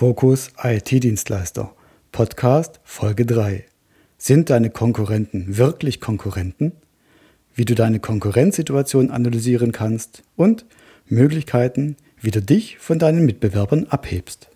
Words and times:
Fokus 0.00 0.50
IT-Dienstleister. 0.62 1.74
Podcast 2.10 2.80
Folge 2.84 3.26
3. 3.26 3.66
Sind 4.16 4.48
deine 4.48 4.70
Konkurrenten 4.70 5.58
wirklich 5.58 6.00
Konkurrenten? 6.00 6.72
Wie 7.54 7.66
du 7.66 7.74
deine 7.74 8.00
Konkurrenzsituation 8.00 9.10
analysieren 9.10 9.72
kannst 9.72 10.22
und 10.36 10.64
Möglichkeiten, 11.04 11.96
wie 12.18 12.30
du 12.30 12.40
dich 12.40 12.78
von 12.78 12.98
deinen 12.98 13.26
Mitbewerbern 13.26 13.88
abhebst. 13.90 14.48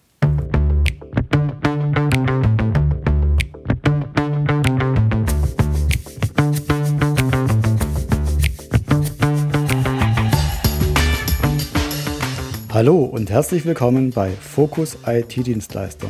Hallo 12.85 13.05
und 13.05 13.31
herzlich 13.31 13.65
willkommen 13.65 14.11
bei 14.11 14.31
Fokus 14.31 14.99
IT-Dienstleister, 15.07 16.07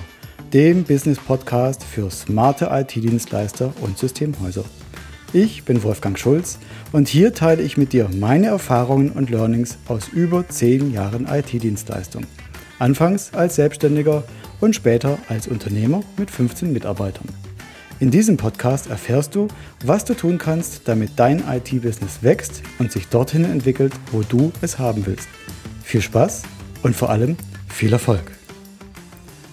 dem 0.53 0.83
Business-Podcast 0.83 1.85
für 1.85 2.11
smarte 2.11 2.69
IT-Dienstleister 2.69 3.73
und 3.81 3.97
Systemhäuser. 3.97 4.65
Ich 5.33 5.63
bin 5.63 5.85
Wolfgang 5.85 6.19
Schulz 6.19 6.59
und 6.91 7.07
hier 7.07 7.33
teile 7.33 7.63
ich 7.63 7.77
mit 7.77 7.93
dir 7.93 8.11
meine 8.13 8.49
Erfahrungen 8.49 9.13
und 9.13 9.31
Learnings 9.31 9.79
aus 9.87 10.09
über 10.09 10.49
10 10.49 10.93
Jahren 10.93 11.29
IT-Dienstleistung. 11.29 12.27
Anfangs 12.81 13.33
als 13.35 13.55
Selbstständiger 13.55 14.25
und 14.61 14.75
später 14.75 15.19
als 15.29 15.47
Unternehmer 15.47 16.03
mit 16.17 16.29
15 16.29 16.73
Mitarbeitern. 16.73 17.29
In 18.01 18.11
diesem 18.11 18.37
Podcast 18.37 18.91
erfährst 18.91 19.37
du, 19.37 19.47
was 19.85 20.05
du 20.05 20.15
tun 20.15 20.39
kannst, 20.39 20.89
damit 20.89 21.13
dein 21.15 21.45
IT-Business 21.49 22.25
wächst 22.25 22.65
und 22.81 22.91
sich 22.91 23.07
dorthin 23.07 23.45
entwickelt, 23.45 23.93
wo 24.11 24.23
du 24.23 24.51
es 24.61 24.81
haben 24.81 25.07
willst. 25.07 25.29
Viel 25.85 26.03
Spaß 26.03 26.43
und 26.85 26.95
vor 26.95 27.09
allem 27.09 27.37
viel 27.69 27.93
Erfolg. 27.95 28.31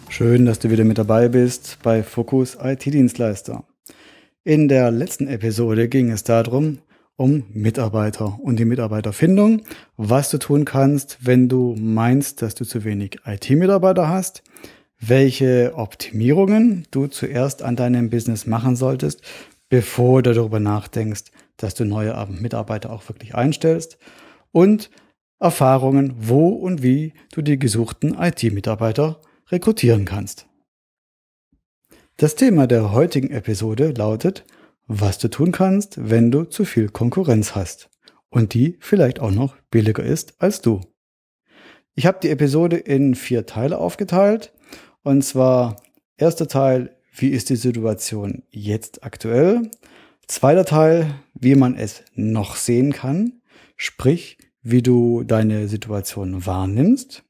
Schön, 0.10 0.46
dass 0.46 0.60
du 0.60 0.70
wieder 0.70 0.84
mit 0.84 0.98
dabei 0.98 1.30
bist 1.30 1.78
bei 1.82 2.04
Fokus 2.04 2.58
IT-Dienstleister. 2.62 3.64
In 4.44 4.68
der 4.68 4.92
letzten 4.92 5.28
Episode 5.28 5.88
ging 5.88 6.12
es 6.12 6.26
darum, 6.26 6.80
um 7.16 7.46
Mitarbeiter 7.54 8.38
und 8.42 8.60
die 8.60 8.66
Mitarbeiterfindung, 8.66 9.62
was 9.96 10.30
du 10.30 10.40
tun 10.40 10.66
kannst, 10.66 11.20
wenn 11.22 11.48
du 11.48 11.76
meinst, 11.80 12.42
dass 12.42 12.54
du 12.54 12.66
zu 12.66 12.84
wenig 12.84 13.20
IT-Mitarbeiter 13.26 14.10
hast, 14.10 14.44
welche 15.00 15.72
Optimierungen 15.76 16.86
du 16.92 17.08
zuerst 17.08 17.64
an 17.64 17.78
deinem 17.78 18.10
Business 18.10 18.46
machen 18.46 18.76
solltest, 18.76 19.22
bevor 19.70 20.22
du 20.22 20.34
darüber 20.34 20.60
nachdenkst, 20.60 21.32
dass 21.56 21.76
du 21.76 21.86
neue 21.86 22.28
Mitarbeiter 22.30 22.92
auch 22.92 23.08
wirklich 23.08 23.36
einstellst 23.36 23.98
und 24.52 24.90
Erfahrungen, 25.42 26.14
wo 26.18 26.50
und 26.50 26.84
wie 26.84 27.14
du 27.34 27.42
die 27.42 27.58
gesuchten 27.58 28.16
IT-Mitarbeiter 28.18 29.20
rekrutieren 29.50 30.06
kannst. 30.06 30.48
Das 32.18 32.36
Thema 32.36 32.68
der 32.68 32.92
heutigen 32.92 33.32
Episode 33.32 33.92
lautet, 33.98 34.46
was 34.86 35.18
du 35.18 35.30
tun 35.30 35.52
kannst, 35.52 36.10
wenn 36.10 36.30
du 36.30 36.44
zu 36.44 36.64
viel 36.64 36.90
Konkurrenz 36.90 37.56
hast 37.56 37.90
und 38.30 38.54
die 38.54 38.78
vielleicht 38.80 39.20
auch 39.20 39.32
noch 39.32 39.56
billiger 39.72 40.04
ist 40.04 40.40
als 40.40 40.62
du. 40.62 40.82
Ich 41.96 42.06
habe 42.06 42.20
die 42.22 42.30
Episode 42.30 42.78
in 42.78 43.16
vier 43.16 43.48
Teile 43.48 43.80
aufgeteilt 43.80 44.54
und 45.02 45.24
zwar 45.24 45.78
erster 46.18 46.48
Teil, 46.48 46.96
wie 47.16 47.30
ist 47.30 47.50
die 47.50 47.56
Situation 47.56 48.44
jetzt 48.52 49.04
aktuell? 49.04 49.72
Zweiter 50.28 50.66
Teil, 50.66 51.16
wie 51.34 51.56
man 51.56 51.76
es 51.76 52.04
noch 52.14 52.56
sehen 52.56 52.94
kann, 52.94 53.42
sprich, 53.76 54.38
wie 54.62 54.82
du 54.82 55.24
deine 55.24 55.68
Situation 55.68 56.46
wahrnimmst, 56.46 57.24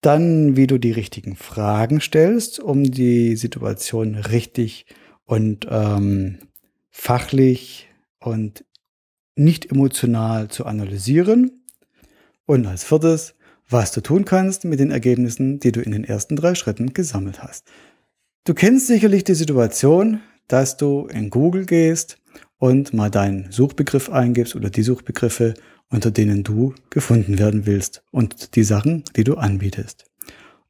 dann 0.00 0.56
wie 0.56 0.66
du 0.66 0.78
die 0.78 0.92
richtigen 0.92 1.36
Fragen 1.36 2.00
stellst, 2.00 2.60
um 2.60 2.84
die 2.84 3.36
Situation 3.36 4.14
richtig 4.14 4.86
und 5.24 5.66
ähm, 5.70 6.38
fachlich 6.90 7.88
und 8.20 8.64
nicht 9.36 9.70
emotional 9.70 10.48
zu 10.48 10.66
analysieren. 10.66 11.64
Und 12.46 12.66
als 12.66 12.84
viertes, 12.84 13.34
was 13.68 13.92
du 13.92 14.00
tun 14.00 14.24
kannst 14.24 14.64
mit 14.64 14.80
den 14.80 14.90
Ergebnissen, 14.90 15.60
die 15.60 15.72
du 15.72 15.80
in 15.80 15.92
den 15.92 16.04
ersten 16.04 16.36
drei 16.36 16.54
Schritten 16.54 16.94
gesammelt 16.94 17.42
hast. 17.42 17.66
Du 18.44 18.54
kennst 18.54 18.86
sicherlich 18.86 19.24
die 19.24 19.34
Situation, 19.34 20.20
dass 20.46 20.78
du 20.78 21.06
in 21.06 21.28
Google 21.28 21.66
gehst 21.66 22.18
und 22.56 22.94
mal 22.94 23.10
deinen 23.10 23.52
Suchbegriff 23.52 24.10
eingibst 24.10 24.56
oder 24.56 24.70
die 24.70 24.82
Suchbegriffe 24.82 25.54
unter 25.90 26.10
denen 26.10 26.44
du 26.44 26.74
gefunden 26.90 27.38
werden 27.38 27.66
willst 27.66 28.02
und 28.10 28.56
die 28.56 28.64
Sachen, 28.64 29.04
die 29.16 29.24
du 29.24 29.34
anbietest. 29.34 30.06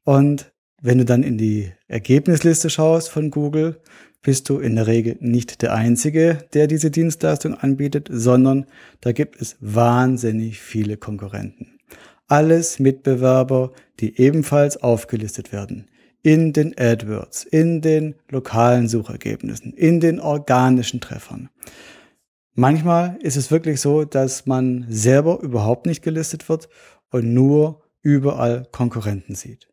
Und 0.03 0.51
wenn 0.81 0.97
du 0.97 1.05
dann 1.05 1.23
in 1.23 1.37
die 1.37 1.71
Ergebnisliste 1.87 2.69
schaust 2.69 3.09
von 3.09 3.31
Google, 3.31 3.81
bist 4.21 4.49
du 4.49 4.59
in 4.59 4.75
der 4.75 4.87
Regel 4.87 5.17
nicht 5.19 5.61
der 5.61 5.73
Einzige, 5.73 6.39
der 6.53 6.67
diese 6.67 6.91
Dienstleistung 6.91 7.53
anbietet, 7.53 8.09
sondern 8.11 8.65
da 9.01 9.11
gibt 9.11 9.41
es 9.41 9.57
wahnsinnig 9.59 10.59
viele 10.59 10.97
Konkurrenten. 10.97 11.79
Alles 12.27 12.79
Mitbewerber, 12.79 13.71
die 13.99 14.19
ebenfalls 14.19 14.77
aufgelistet 14.77 15.51
werden. 15.51 15.87
In 16.21 16.51
den 16.51 16.77
AdWords, 16.77 17.45
in 17.45 17.81
den 17.81 18.15
lokalen 18.29 18.89
Suchergebnissen, 18.89 19.73
in 19.73 20.01
den 20.01 20.19
organischen 20.19 20.99
Treffern. 20.99 21.49
Manchmal 22.53 23.17
ist 23.21 23.37
es 23.37 23.51
wirklich 23.51 23.79
so, 23.79 24.05
dass 24.05 24.45
man 24.45 24.85
selber 24.89 25.39
überhaupt 25.41 25.85
nicht 25.85 26.01
gelistet 26.01 26.49
wird 26.49 26.69
und 27.09 27.33
nur 27.33 27.83
überall 28.01 28.67
Konkurrenten 28.71 29.35
sieht. 29.35 29.69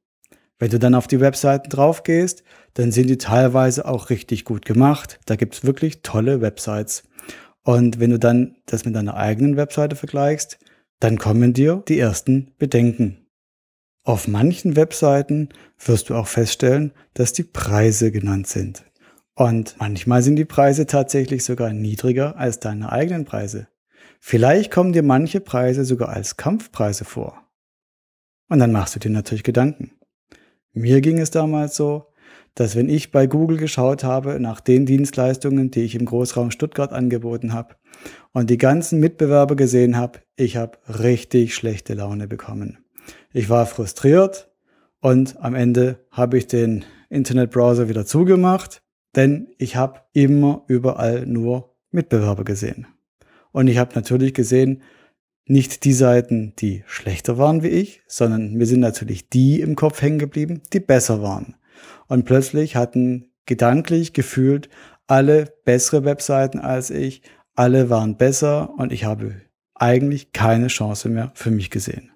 Wenn 0.59 0.71
du 0.71 0.79
dann 0.79 0.95
auf 0.95 1.07
die 1.07 1.21
Webseiten 1.21 1.69
drauf 1.69 2.03
gehst, 2.03 2.43
dann 2.75 2.93
sind 2.93 3.09
die 3.09 3.19
teilweise 3.19 3.87
auch 3.87 4.11
richtig 4.11 4.45
gut 4.45 4.65
gemacht. 4.65 5.21
Da 5.27 5.37
gibt's 5.37 5.65
wirklich 5.65 6.03
tolle 6.03 6.41
Websites. 6.41 7.03
Und 7.63 8.01
wenn 8.01 8.11
du 8.11 8.19
dann 8.19 8.57
das 8.65 8.85
mit 8.85 8.95
deiner 8.95 9.17
eigenen 9.17 9.57
Webseite 9.57 9.97
vergleichst, 9.97 10.59
dann 11.01 11.19
kommen 11.19 11.53
dir 11.53 11.83
die 11.89 11.99
ersten 11.99 12.53
Bedenken. 12.59 13.27
Auf 14.03 14.29
manchen 14.29 14.77
Webseiten 14.77 15.49
wirst 15.85 16.09
du 16.09 16.15
auch 16.15 16.29
feststellen, 16.29 16.93
dass 17.15 17.33
die 17.33 17.43
Preise 17.43 18.13
genannt 18.13 18.47
sind. 18.47 18.85
Und 19.39 19.77
manchmal 19.79 20.23
sind 20.23 20.37
die 20.37 20.47
Preise 20.47 20.87
tatsächlich 20.87 21.45
sogar 21.45 21.75
niedriger 21.75 22.39
als 22.39 22.59
deine 22.59 22.91
eigenen 22.91 23.27
Preise. 23.27 23.69
Vielleicht 24.19 24.71
kommen 24.71 24.95
dir 24.95 25.03
manche 25.03 25.41
Preise 25.41 25.85
sogar 25.85 26.09
als 26.09 26.39
Kampfpreise 26.39 27.05
vor. 27.05 27.43
Und 28.49 28.61
dann 28.61 28.73
machst 28.73 28.95
du 28.95 28.99
dir 28.99 29.11
natürlich 29.11 29.45
Gedanken. 29.45 29.93
Mir 30.73 31.03
ging 31.03 31.19
es 31.19 31.31
damals 31.31 31.77
so, 31.77 32.07
dass 32.55 32.77
wenn 32.77 32.89
ich 32.89 33.13
bei 33.13 33.27
Google 33.27 33.59
geschaut 33.59 34.05
habe 34.05 34.41
nach 34.41 34.61
den 34.61 34.87
Dienstleistungen, 34.87 35.71
die 35.71 35.83
ich 35.83 35.95
im 35.95 36.07
Großraum 36.07 36.51
Stuttgart 36.51 36.95
angeboten 36.95 37.53
habe 37.53 37.77
und 38.33 38.49
die 38.49 38.57
ganzen 38.57 39.01
Mitbewerber 39.01 39.55
gesehen 39.55 39.99
habe, 39.99 40.21
ich 40.37 40.57
habe 40.57 40.79
richtig 40.89 41.55
schlechte 41.55 41.93
Laune 41.93 42.27
bekommen. 42.27 42.79
Ich 43.35 43.51
war 43.51 43.67
frustriert 43.67 44.51
und 45.01 45.37
am 45.43 45.55
Ende 45.55 46.07
habe 46.11 46.39
ich 46.39 46.47
den 46.47 46.87
Internetbrowser 47.11 47.91
wieder 47.91 48.07
zugemacht 48.07 48.83
denn 49.17 49.49
ich 49.59 49.77
habe 49.77 50.01
immer 50.13 50.65
überall 50.69 51.27
nur 51.27 51.75
Mitbewerber 51.91 52.45
gesehen. 52.45 52.87
Und 53.53 53.69
ich 53.69 53.79
habe 53.79 53.95
natürlich 53.95 54.35
gesehen, 54.35 54.83
nicht 55.47 55.85
die 55.85 55.93
Seiten, 55.93 56.55
die 56.59 56.83
schlechter 56.87 57.39
waren 57.39 57.63
wie 57.63 57.69
ich, 57.69 58.03
sondern 58.07 58.55
mir 58.55 58.67
sind 58.67 58.81
natürlich 58.81 59.29
die 59.29 59.61
im 59.61 59.77
Kopf 59.77 60.03
hängen 60.03 60.19
geblieben, 60.19 60.61
die 60.73 60.81
besser 60.81 61.23
waren. 61.23 61.55
Und 62.09 62.25
plötzlich 62.25 62.77
hatten 62.77 63.31
gedanklich 63.47 64.13
gefühlt 64.13 64.69
alle 65.07 65.53
bessere 65.65 66.05
Webseiten 66.05 66.59
als 66.59 66.91
ich, 66.91 67.23
alle 67.55 67.89
waren 67.89 68.17
besser 68.17 68.75
und 68.77 68.93
ich 68.93 69.05
habe 69.05 69.41
eigentlich 69.75 70.33
keine 70.33 70.67
Chance 70.67 71.09
mehr 71.09 71.31
für 71.35 71.51
mich 71.51 71.71
gesehen. 71.71 72.11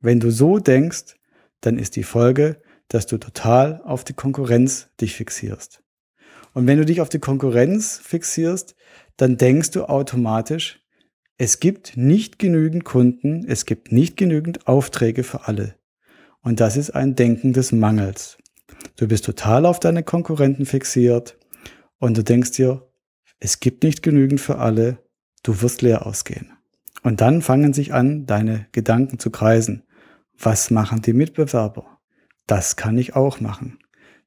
Wenn 0.00 0.18
du 0.18 0.30
so 0.30 0.58
denkst, 0.58 1.16
dann 1.60 1.78
ist 1.78 1.94
die 1.96 2.02
Folge, 2.02 2.60
dass 2.88 3.06
du 3.06 3.18
total 3.18 3.80
auf 3.84 4.04
die 4.04 4.14
Konkurrenz 4.14 4.90
dich 5.00 5.14
fixierst. 5.14 5.81
Und 6.52 6.66
wenn 6.66 6.78
du 6.78 6.84
dich 6.84 7.00
auf 7.00 7.08
die 7.08 7.18
Konkurrenz 7.18 7.98
fixierst, 8.02 8.74
dann 9.16 9.36
denkst 9.36 9.70
du 9.70 9.84
automatisch, 9.84 10.80
es 11.38 11.60
gibt 11.60 11.96
nicht 11.96 12.38
genügend 12.38 12.84
Kunden, 12.84 13.44
es 13.48 13.66
gibt 13.66 13.90
nicht 13.90 14.16
genügend 14.16 14.66
Aufträge 14.66 15.24
für 15.24 15.48
alle. 15.48 15.76
Und 16.42 16.60
das 16.60 16.76
ist 16.76 16.90
ein 16.90 17.14
Denken 17.14 17.52
des 17.52 17.72
Mangels. 17.72 18.38
Du 18.96 19.08
bist 19.08 19.24
total 19.24 19.66
auf 19.66 19.80
deine 19.80 20.02
Konkurrenten 20.02 20.66
fixiert 20.66 21.38
und 21.98 22.16
du 22.16 22.24
denkst 22.24 22.52
dir, 22.52 22.88
es 23.38 23.60
gibt 23.60 23.82
nicht 23.82 24.02
genügend 24.02 24.40
für 24.40 24.58
alle, 24.58 24.98
du 25.42 25.62
wirst 25.62 25.82
leer 25.82 26.06
ausgehen. 26.06 26.52
Und 27.02 27.20
dann 27.20 27.42
fangen 27.42 27.72
sich 27.72 27.92
an, 27.92 28.26
deine 28.26 28.66
Gedanken 28.72 29.18
zu 29.18 29.30
kreisen. 29.30 29.82
Was 30.38 30.70
machen 30.70 31.02
die 31.02 31.12
Mitbewerber? 31.12 31.98
Das 32.46 32.76
kann 32.76 32.98
ich 32.98 33.16
auch 33.16 33.40
machen. 33.40 33.78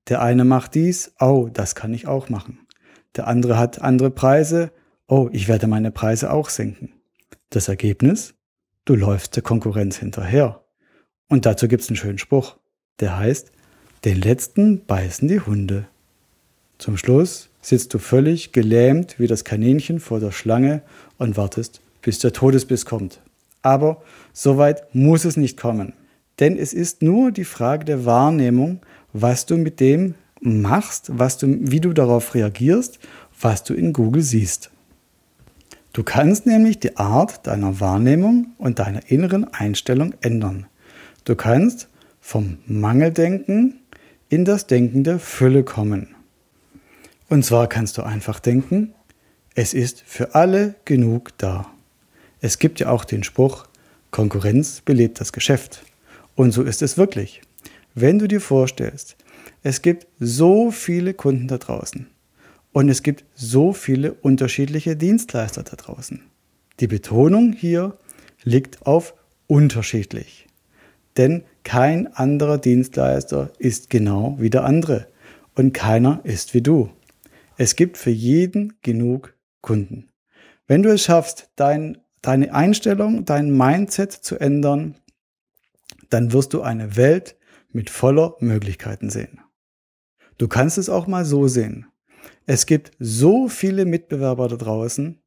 Der 0.07 0.21
eine 0.21 0.45
macht 0.45 0.75
dies, 0.75 1.13
oh, 1.19 1.49
das 1.51 1.73
kann 1.75 1.93
ich 1.93 2.07
auch 2.07 2.29
machen. 2.29 2.59
Der 3.15 3.27
andere 3.27 3.57
hat 3.57 3.81
andere 3.81 4.11
Preise, 4.11 4.71
oh, 5.07 5.29
ich 5.31 5.47
werde 5.47 5.67
meine 5.67 5.91
Preise 5.91 6.31
auch 6.31 6.49
senken. 6.49 6.93
Das 7.49 7.67
Ergebnis? 7.67 8.35
Du 8.85 8.95
läufst 8.95 9.35
der 9.35 9.43
Konkurrenz 9.43 9.97
hinterher. 9.97 10.63
Und 11.27 11.45
dazu 11.45 11.67
gibt's 11.67 11.89
einen 11.89 11.95
schönen 11.95 12.19
Spruch, 12.19 12.57
der 12.99 13.17
heißt, 13.17 13.51
Den 14.03 14.21
letzten 14.21 14.85
beißen 14.85 15.27
die 15.27 15.39
Hunde. 15.39 15.87
Zum 16.77 16.97
Schluss 16.97 17.49
sitzt 17.61 17.93
du 17.95 17.97
völlig 17.97 18.51
gelähmt 18.51 19.17
wie 19.17 19.25
das 19.25 19.43
Kaninchen 19.43 19.99
vor 19.99 20.19
der 20.19 20.31
Schlange 20.31 20.83
und 21.17 21.37
wartest, 21.37 21.81
bis 22.03 22.19
der 22.19 22.31
Todesbiss 22.31 22.85
kommt. 22.85 23.21
Aber 23.63 24.03
so 24.33 24.57
weit 24.59 24.93
muss 24.93 25.25
es 25.25 25.37
nicht 25.37 25.59
kommen. 25.59 25.93
Denn 26.39 26.57
es 26.57 26.73
ist 26.73 27.01
nur 27.01 27.31
die 27.31 27.45
Frage 27.45 27.85
der 27.85 28.05
Wahrnehmung, 28.05 28.81
was 29.17 29.45
du 29.45 29.55
mit 29.55 29.79
dem 29.79 30.15
machst, 30.41 31.09
was 31.13 31.37
du, 31.37 31.47
wie 31.61 31.79
du 31.79 31.93
darauf 31.93 32.35
reagierst, 32.35 32.99
was 33.39 33.63
du 33.63 33.73
in 33.73 33.93
Google 33.93 34.21
siehst. 34.21 34.71
Du 35.93 36.03
kannst 36.03 36.45
nämlich 36.45 36.79
die 36.79 36.97
Art 36.97 37.47
deiner 37.47 37.79
Wahrnehmung 37.79 38.47
und 38.57 38.79
deiner 38.79 39.09
inneren 39.09 39.45
Einstellung 39.53 40.13
ändern. 40.19 40.65
Du 41.23 41.35
kannst 41.35 41.87
vom 42.19 42.57
Mangeldenken 42.65 43.79
in 44.27 44.43
das 44.43 44.67
Denken 44.67 45.05
der 45.05 45.19
Fülle 45.19 45.63
kommen. 45.63 46.13
Und 47.29 47.45
zwar 47.45 47.67
kannst 47.67 47.97
du 47.97 48.03
einfach 48.03 48.41
denken, 48.41 48.93
es 49.55 49.73
ist 49.73 50.03
für 50.05 50.35
alle 50.35 50.75
genug 50.83 51.31
da. 51.37 51.67
Es 52.41 52.59
gibt 52.59 52.81
ja 52.81 52.89
auch 52.89 53.05
den 53.05 53.23
Spruch, 53.23 53.65
Konkurrenz 54.11 54.81
belebt 54.81 55.21
das 55.21 55.31
Geschäft. 55.31 55.85
Und 56.35 56.51
so 56.51 56.63
ist 56.63 56.81
es 56.81 56.97
wirklich. 56.97 57.41
Wenn 57.97 58.19
du 58.19 58.27
dir 58.27 58.41
vorstellst, 58.41 59.15
es 59.63 59.81
gibt 59.81 60.07
so 60.19 60.69
viele 60.69 61.13
Kunden 61.13 61.47
da 61.47 61.57
draußen 61.57 62.07
und 62.73 62.89
es 62.89 63.03
gibt 63.03 63.23
so 63.35 63.71
viele 63.71 64.13
unterschiedliche 64.13 64.97
Dienstleister 64.97 65.63
da 65.63 65.77
draußen. 65.77 66.21
Die 66.81 66.87
Betonung 66.87 67.53
hier 67.53 67.97
liegt 68.43 68.85
auf 68.85 69.13
unterschiedlich. 69.47 70.45
Denn 71.15 71.45
kein 71.63 72.13
anderer 72.13 72.57
Dienstleister 72.57 73.53
ist 73.59 73.89
genau 73.89 74.35
wie 74.39 74.49
der 74.49 74.65
andere 74.65 75.07
und 75.55 75.73
keiner 75.73 76.19
ist 76.25 76.53
wie 76.53 76.61
du. 76.61 76.89
Es 77.55 77.77
gibt 77.77 77.95
für 77.97 78.11
jeden 78.11 78.73
genug 78.81 79.33
Kunden. 79.61 80.09
Wenn 80.67 80.83
du 80.83 80.91
es 80.91 81.03
schaffst, 81.03 81.49
dein, 81.55 81.99
deine 82.21 82.53
Einstellung, 82.53 83.23
dein 83.23 83.55
Mindset 83.55 84.11
zu 84.11 84.37
ändern, 84.37 84.95
dann 86.09 86.33
wirst 86.33 86.53
du 86.53 86.61
eine 86.61 86.97
Welt 86.97 87.37
mit 87.75 87.89
voller 87.89 88.35
Möglichkeiten 88.39 89.09
sehen. 89.09 89.41
Du 90.37 90.47
kannst 90.47 90.77
es 90.77 90.89
auch 90.89 91.07
mal 91.07 91.25
so 91.25 91.49
sehen. 91.49 91.87
Es 92.45 92.65
gibt 92.65 92.91
so 92.99 93.49
viele 93.49 93.85
Mitbewerber 93.85 94.47
da 94.47 94.55
draußen 94.55 95.21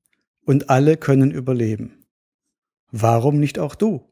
und 0.46 0.70
alle 0.70 0.96
können 0.96 1.30
überleben. 1.30 2.06
Warum 2.90 3.38
nicht 3.38 3.58
auch 3.58 3.74
du? 3.74 4.02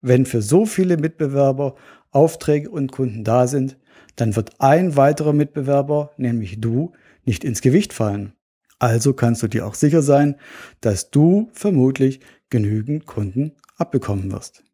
Wenn 0.00 0.24
für 0.24 0.40
so 0.40 0.64
viele 0.64 0.96
Mitbewerber 0.96 1.74
Aufträge 2.10 2.70
und 2.70 2.92
Kunden 2.92 3.24
da 3.24 3.46
sind, 3.46 3.76
dann 4.16 4.36
wird 4.36 4.58
ein 4.58 4.96
weiterer 4.96 5.34
Mitbewerber, 5.34 6.12
nämlich 6.16 6.62
du, 6.62 6.92
nicht 7.26 7.44
ins 7.44 7.60
Gewicht 7.60 7.92
fallen. 7.92 8.32
Also 8.78 9.12
kannst 9.12 9.42
du 9.42 9.48
dir 9.48 9.66
auch 9.66 9.74
sicher 9.74 10.00
sein, 10.00 10.36
dass 10.80 11.10
du 11.10 11.50
vermutlich 11.52 12.20
genügend 12.48 13.04
Kunden 13.04 13.52
abbekommen 13.76 14.32
wirst. 14.32 14.64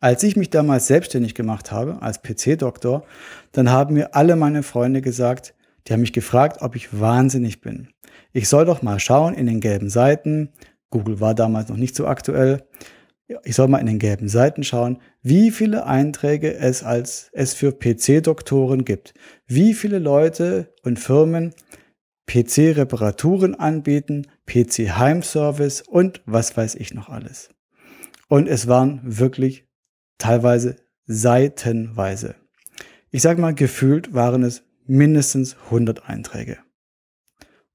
Als 0.00 0.22
ich 0.22 0.36
mich 0.36 0.50
damals 0.50 0.86
selbstständig 0.86 1.34
gemacht 1.34 1.72
habe 1.72 2.02
als 2.02 2.22
PC-Doktor, 2.22 3.04
dann 3.52 3.70
haben 3.70 3.94
mir 3.94 4.14
alle 4.14 4.36
meine 4.36 4.62
Freunde 4.62 5.02
gesagt, 5.02 5.54
die 5.86 5.92
haben 5.92 6.00
mich 6.00 6.12
gefragt, 6.12 6.62
ob 6.62 6.76
ich 6.76 7.00
wahnsinnig 7.00 7.60
bin. 7.60 7.88
Ich 8.32 8.48
soll 8.48 8.64
doch 8.64 8.82
mal 8.82 9.00
schauen 9.00 9.34
in 9.34 9.46
den 9.46 9.60
gelben 9.60 9.90
Seiten. 9.90 10.50
Google 10.90 11.20
war 11.20 11.34
damals 11.34 11.68
noch 11.68 11.76
nicht 11.76 11.96
so 11.96 12.06
aktuell. 12.06 12.64
Ich 13.44 13.56
soll 13.56 13.68
mal 13.68 13.78
in 13.78 13.86
den 13.86 13.98
gelben 13.98 14.28
Seiten 14.28 14.62
schauen, 14.62 15.00
wie 15.22 15.50
viele 15.50 15.84
Einträge 15.84 16.54
es 16.54 16.82
als 16.82 17.30
es 17.32 17.54
für 17.54 17.72
PC-Doktoren 17.72 18.84
gibt. 18.84 19.14
Wie 19.46 19.74
viele 19.74 19.98
Leute 19.98 20.72
und 20.82 20.98
Firmen 20.98 21.52
PC-Reparaturen 22.26 23.54
anbieten, 23.54 24.26
PC-Heimservice 24.46 25.82
und 25.82 26.22
was 26.26 26.56
weiß 26.56 26.76
ich 26.76 26.94
noch 26.94 27.08
alles. 27.08 27.48
Und 28.28 28.48
es 28.48 28.68
waren 28.68 29.00
wirklich 29.02 29.67
teilweise 30.18 30.76
seitenweise. 31.06 32.34
Ich 33.10 33.22
sage 33.22 33.40
mal, 33.40 33.54
gefühlt 33.54 34.12
waren 34.12 34.42
es 34.42 34.62
mindestens 34.86 35.56
100 35.66 36.08
Einträge. 36.08 36.58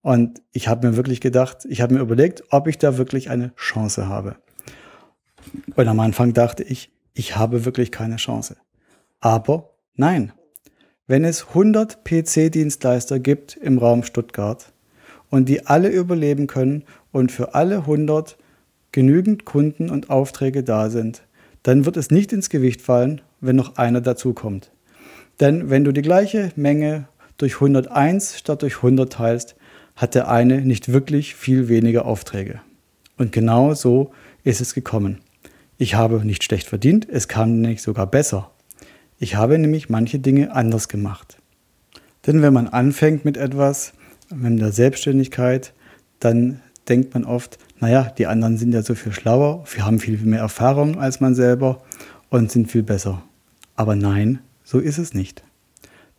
Und 0.02 0.42
ich 0.52 0.68
habe 0.68 0.88
mir 0.88 0.98
wirklich 0.98 1.22
gedacht, 1.22 1.66
ich 1.68 1.82
habe 1.82 1.94
mir 1.94 2.02
überlegt, 2.02 2.44
ob 2.52 2.68
ich 2.68 2.78
da 2.78 2.98
wirklich 2.98 3.30
eine 3.30 3.56
Chance 3.56 4.08
habe. 4.08 4.36
Und 5.76 5.88
am 5.88 6.00
Anfang 6.00 6.34
dachte 6.34 6.64
ich, 6.64 6.92
ich 7.14 7.38
habe 7.38 7.66
wirklich 7.66 7.92
keine 7.92 8.18
Chance. 8.18 8.58
Aber 9.20 9.76
nein, 9.96 10.34
wenn 11.08 11.24
es 11.24 11.48
100 11.50 12.04
PC-Dienstleister 12.06 13.20
gibt 13.20 13.56
im 13.58 13.78
Raum 13.78 14.04
Stuttgart 14.04 14.74
und 15.30 15.48
die 15.48 15.66
alle 15.66 15.90
überleben 15.90 16.48
können 16.48 16.84
und 17.12 17.32
für 17.32 17.56
alle 17.56 17.80
100 17.80 18.38
genügend 18.92 19.46
Kunden 19.46 19.90
und 19.90 20.10
Aufträge 20.10 20.64
da 20.64 20.90
sind, 20.90 21.24
dann 21.64 21.86
wird 21.86 21.98
es 21.98 22.12
nicht 22.12 22.32
ins 22.34 22.50
Gewicht 22.50 22.82
fallen, 22.82 23.22
wenn 23.42 23.56
noch 23.56 23.78
einer 23.78 24.02
dazukommt. 24.02 24.72
Denn 25.40 25.70
wenn 25.70 25.84
du 25.84 25.92
die 25.92 26.02
gleiche 26.02 26.52
Menge 26.56 27.08
durch 27.38 27.56
101 27.56 28.38
statt 28.38 28.62
durch 28.62 28.78
100 28.78 29.12
teilst, 29.12 29.56
hat 29.96 30.16
der 30.16 30.30
eine 30.30 30.62
nicht 30.62 30.92
wirklich 30.92 31.36
viel 31.36 31.70
weniger 31.70 32.06
Aufträge. 32.06 32.62
Und 33.18 33.32
genau 33.32 33.74
so 33.74 34.12
ist 34.44 34.62
es 34.62 34.74
gekommen. 34.74 35.20
Ich 35.78 35.96
habe 35.96 36.26
nicht 36.26 36.44
schlecht 36.44 36.68
verdient, 36.68 37.08
es 37.10 37.28
kam 37.28 37.60
nämlich 37.62 37.82
sogar 37.82 38.08
besser. 38.08 38.52
Ich 39.20 39.36
habe 39.36 39.58
nämlich 39.58 39.90
manche 39.90 40.20
Dinge 40.20 40.54
anders 40.56 40.88
gemacht. 40.88 41.38
Denn 42.26 42.42
wenn 42.42 42.54
man 42.54 42.68
anfängt 42.68 43.26
mit 43.26 43.38
etwas, 43.38 43.94
mit 44.34 44.60
der 44.60 44.72
Selbstständigkeit, 44.72 45.74
dann 46.20 46.62
denkt 46.88 47.14
man 47.14 47.26
oft, 47.26 47.58
naja, 47.84 48.14
die 48.18 48.28
anderen 48.28 48.58
sind 48.58 48.74
ja 48.74 48.82
so 48.82 48.96
viel 48.96 49.12
schlauer, 49.12 49.66
wir 49.76 49.86
haben 49.86 50.00
viel 50.00 50.18
mehr 50.20 50.40
Erfahrung 50.40 51.02
als 51.02 51.20
man 51.20 51.36
selber 51.36 51.82
und 52.30 52.50
sind 52.50 52.72
viel 52.72 52.82
besser. 52.82 53.24
Aber 53.76 53.98
nein, 53.98 54.40
so 54.64 54.80
ist 54.80 54.98
es 54.98 55.14
nicht. 55.14 55.44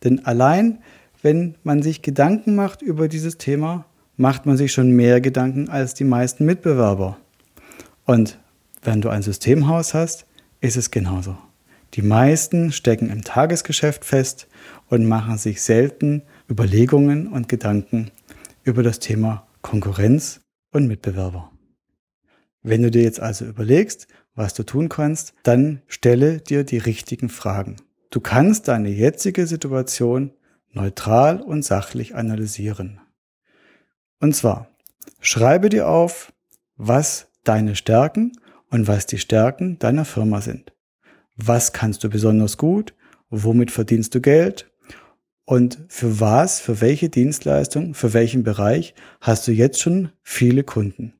Denn 0.03 0.23
allein, 0.27 0.77
wenn 1.23 1.55
man 1.63 1.81
sich 1.81 2.03
Gedanken 2.03 2.53
macht 2.53 2.83
über 2.83 3.07
dieses 3.07 3.39
Thema, 3.39 3.85
macht 4.15 4.45
man 4.45 4.57
sich 4.57 4.73
schon 4.73 4.91
mehr 4.91 5.21
Gedanken 5.21 5.67
als 5.67 5.95
die 5.95 6.03
meisten 6.03 6.45
Mitbewerber. 6.45 7.17
Und 8.05 8.37
wenn 8.83 9.01
du 9.01 9.09
ein 9.09 9.23
Systemhaus 9.23 9.95
hast, 9.95 10.27
ist 10.61 10.77
es 10.77 10.91
genauso. 10.91 11.35
Die 11.95 12.03
meisten 12.03 12.73
stecken 12.73 13.09
im 13.09 13.23
Tagesgeschäft 13.23 14.05
fest 14.05 14.47
und 14.87 15.07
machen 15.07 15.39
sich 15.39 15.63
selten 15.63 16.21
Überlegungen 16.47 17.25
und 17.25 17.49
Gedanken 17.49 18.11
über 18.63 18.83
das 18.83 18.99
Thema 18.99 19.47
Konkurrenz 19.63 20.41
und 20.71 20.85
Mitbewerber. 20.87 21.49
Wenn 22.67 22.81
du 22.81 22.89
dir 22.89 23.03
jetzt 23.03 23.19
also 23.19 23.45
überlegst, 23.45 24.07
was 24.33 24.55
du 24.55 24.63
tun 24.63 24.89
kannst, 24.89 25.35
dann 25.43 25.83
stelle 25.85 26.39
dir 26.39 26.63
die 26.63 26.79
richtigen 26.79 27.29
Fragen. 27.29 27.75
Du 28.09 28.19
kannst 28.19 28.67
deine 28.67 28.89
jetzige 28.89 29.45
Situation 29.45 30.31
neutral 30.71 31.41
und 31.41 31.63
sachlich 31.63 32.15
analysieren. 32.15 32.99
Und 34.19 34.35
zwar, 34.35 34.67
schreibe 35.19 35.69
dir 35.69 35.87
auf, 35.87 36.33
was 36.75 37.27
deine 37.43 37.75
Stärken 37.75 38.31
und 38.71 38.87
was 38.87 39.05
die 39.05 39.19
Stärken 39.19 39.77
deiner 39.77 40.03
Firma 40.03 40.41
sind. 40.41 40.73
Was 41.35 41.71
kannst 41.71 42.03
du 42.03 42.09
besonders 42.09 42.57
gut? 42.57 42.95
Womit 43.29 43.69
verdienst 43.69 44.15
du 44.15 44.21
Geld? 44.21 44.71
Und 45.45 45.77
für 45.87 46.19
was, 46.19 46.61
für 46.61 46.81
welche 46.81 47.09
Dienstleistung, 47.09 47.93
für 47.93 48.13
welchen 48.13 48.41
Bereich 48.41 48.95
hast 49.21 49.47
du 49.47 49.51
jetzt 49.51 49.79
schon 49.79 50.09
viele 50.23 50.63
Kunden? 50.63 51.14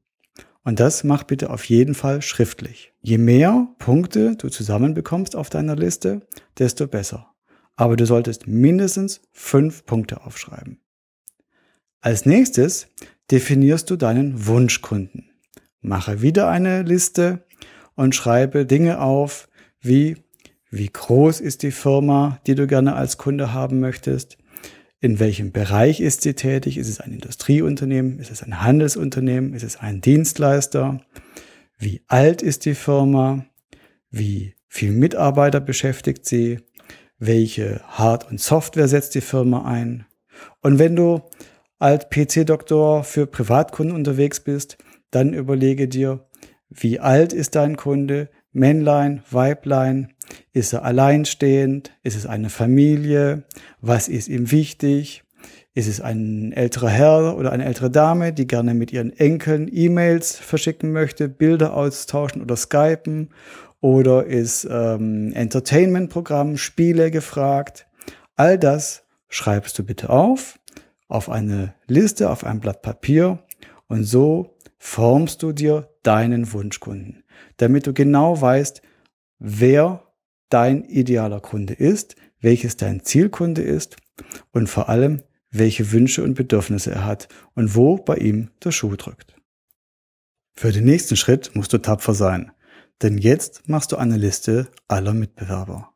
Und 0.66 0.80
das 0.80 1.04
mach 1.04 1.24
bitte 1.24 1.52
auf 1.52 1.64
jeden 1.66 1.94
Fall 1.94 2.22
schriftlich. 2.22 2.92
Je 3.02 3.20
mehr 3.20 3.68
Punkte 3.78 4.36
du 4.36 4.50
zusammenbekommst 4.50 5.36
auf 5.36 5.50
deiner 5.50 5.76
Liste, 5.76 6.28
desto 6.58 6.88
besser. 6.88 7.32
Aber 7.76 7.96
du 7.96 8.06
solltest 8.06 8.48
mindestens 8.48 9.22
fünf 9.32 9.86
Punkte 9.86 10.26
aufschreiben. 10.26 10.82
Als 12.02 12.26
nächstes 12.26 12.88
definierst 13.32 13.90
du 13.90 13.96
deinen 13.96 14.48
Wunschkunden. 14.48 15.30
Mache 15.82 16.22
wieder 16.22 16.50
eine 16.50 16.82
Liste 16.82 17.46
und 17.94 18.16
schreibe 18.16 18.66
Dinge 18.66 19.00
auf, 19.00 19.48
wie 19.80 20.18
wie 20.72 20.90
groß 20.90 21.40
ist 21.40 21.64
die 21.64 21.72
Firma, 21.72 22.40
die 22.48 22.56
du 22.56 22.68
gerne 22.68 22.96
als 22.96 23.18
Kunde 23.18 23.54
haben 23.54 23.80
möchtest, 23.80 24.38
in 25.00 25.20
welchem 25.20 25.52
Bereich 25.52 26.00
ist 26.00 26.22
sie 26.22 26.34
tätig, 26.34 26.78
ist 26.78 26.90
es 26.90 27.00
ein 27.00 27.14
Industrieunternehmen, 27.14 28.20
ist 28.20 28.32
es 28.32 28.42
ein 28.42 28.64
Handelsunternehmen, 28.64 29.54
ist 29.54 29.64
es 29.64 29.78
ein 29.78 30.02
Dienstleister, 30.02 31.02
wie 31.78 32.02
alt 32.08 32.42
ist 32.42 32.66
die 32.66 32.76
Firma, 32.76 33.46
wie 34.10 34.56
viel 34.68 34.92
Mitarbeiter 34.92 35.60
beschäftigt 35.60 36.26
sie, 36.26 36.60
welche 37.20 37.82
Hard- 37.88 38.30
und 38.30 38.40
Software 38.40 38.88
setzt 38.88 39.16
die 39.16 39.22
Firma 39.22 39.66
ein. 39.66 40.06
Und 40.62 40.80
wenn 40.80 40.96
du 40.96 41.22
als 41.80 42.10
PC-Doktor 42.10 43.04
für 43.04 43.28
Privatkunden 43.28 43.96
unterwegs 43.96 44.40
bist, 44.40 44.78
dann 45.12 45.34
überlege 45.34 45.88
dir, 45.88 46.28
wie 46.70 47.00
alt 47.00 47.34
ist 47.34 47.56
dein 47.56 47.78
Kunde, 47.78 48.30
Männlein, 48.52 49.24
Weiblein, 49.32 50.14
Ist 50.54 50.74
er 50.74 50.84
alleinstehend? 50.84 51.92
Ist 52.04 52.16
es 52.16 52.26
eine 52.26 52.50
Familie? 52.50 53.44
Was 53.82 54.08
ist 54.08 54.28
ihm 54.28 54.52
wichtig? 54.52 55.24
Ist 55.74 55.90
es 55.90 56.00
ein 56.00 56.54
älterer 56.54 56.90
Herr 56.90 57.38
oder 57.38 57.52
eine 57.52 57.66
ältere 57.66 57.92
Dame, 57.92 58.32
die 58.32 58.48
gerne 58.48 58.74
mit 58.74 58.94
ihren 58.94 59.12
Enkeln 59.12 59.70
E-Mails 59.70 60.38
verschicken 60.38 60.94
möchte, 60.94 61.28
Bilder 61.28 61.76
austauschen 61.76 62.42
oder 62.42 62.56
skypen? 62.56 63.30
Oder 63.82 64.26
ist 64.26 64.66
ähm, 64.72 65.34
Entertainment-Programm, 65.34 66.58
Spiele 66.58 67.12
gefragt? 67.12 67.88
All 68.36 68.58
das 68.58 69.04
schreibst 69.28 69.78
du 69.78 69.84
bitte 69.84 70.10
auf, 70.10 70.60
auf 71.08 71.30
eine 71.30 71.74
Liste, 71.88 72.30
auf 72.30 72.46
ein 72.46 72.62
Blatt 72.62 72.82
Papier 72.82 73.40
und 73.88 74.06
so 74.06 74.56
formst 74.78 75.44
du 75.44 75.52
dir 75.52 75.90
deinen 76.04 76.52
Wunschkunden, 76.54 77.24
damit 77.58 77.86
du 77.86 77.94
genau 77.94 78.40
weißt, 78.40 78.82
wer 79.40 80.05
dein 80.50 80.84
idealer 80.84 81.40
Kunde 81.40 81.74
ist, 81.74 82.16
welches 82.42 82.78
dein 82.78 83.04
Zielkunde 83.04 83.62
ist 83.62 83.98
und 84.52 84.68
vor 84.68 84.90
allem, 84.90 85.24
welche 85.52 85.92
Wünsche 85.92 86.24
und 86.24 86.36
Bedürfnisse 86.36 86.92
er 86.92 87.06
hat 87.06 87.28
und 87.54 87.76
wo 87.76 87.98
bei 87.98 88.18
ihm 88.18 88.50
der 88.64 88.72
Schuh 88.72 88.96
drückt. 88.96 89.36
Für 90.54 90.72
den 90.72 90.86
nächsten 90.86 91.16
Schritt 91.16 91.56
musst 91.56 91.74
du 91.74 91.78
tapfer 91.78 92.14
sein, 92.14 92.52
denn 93.02 93.18
jetzt 93.18 93.68
machst 93.68 93.92
du 93.92 93.98
eine 93.98 94.18
Liste 94.18 94.70
aller 94.88 95.14
Mitbewerber. 95.14 95.94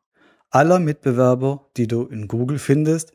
Aller 0.50 0.80
Mitbewerber, 0.80 1.70
die 1.76 1.86
du 1.86 2.04
in 2.06 2.28
Google 2.28 2.58
findest, 2.58 3.12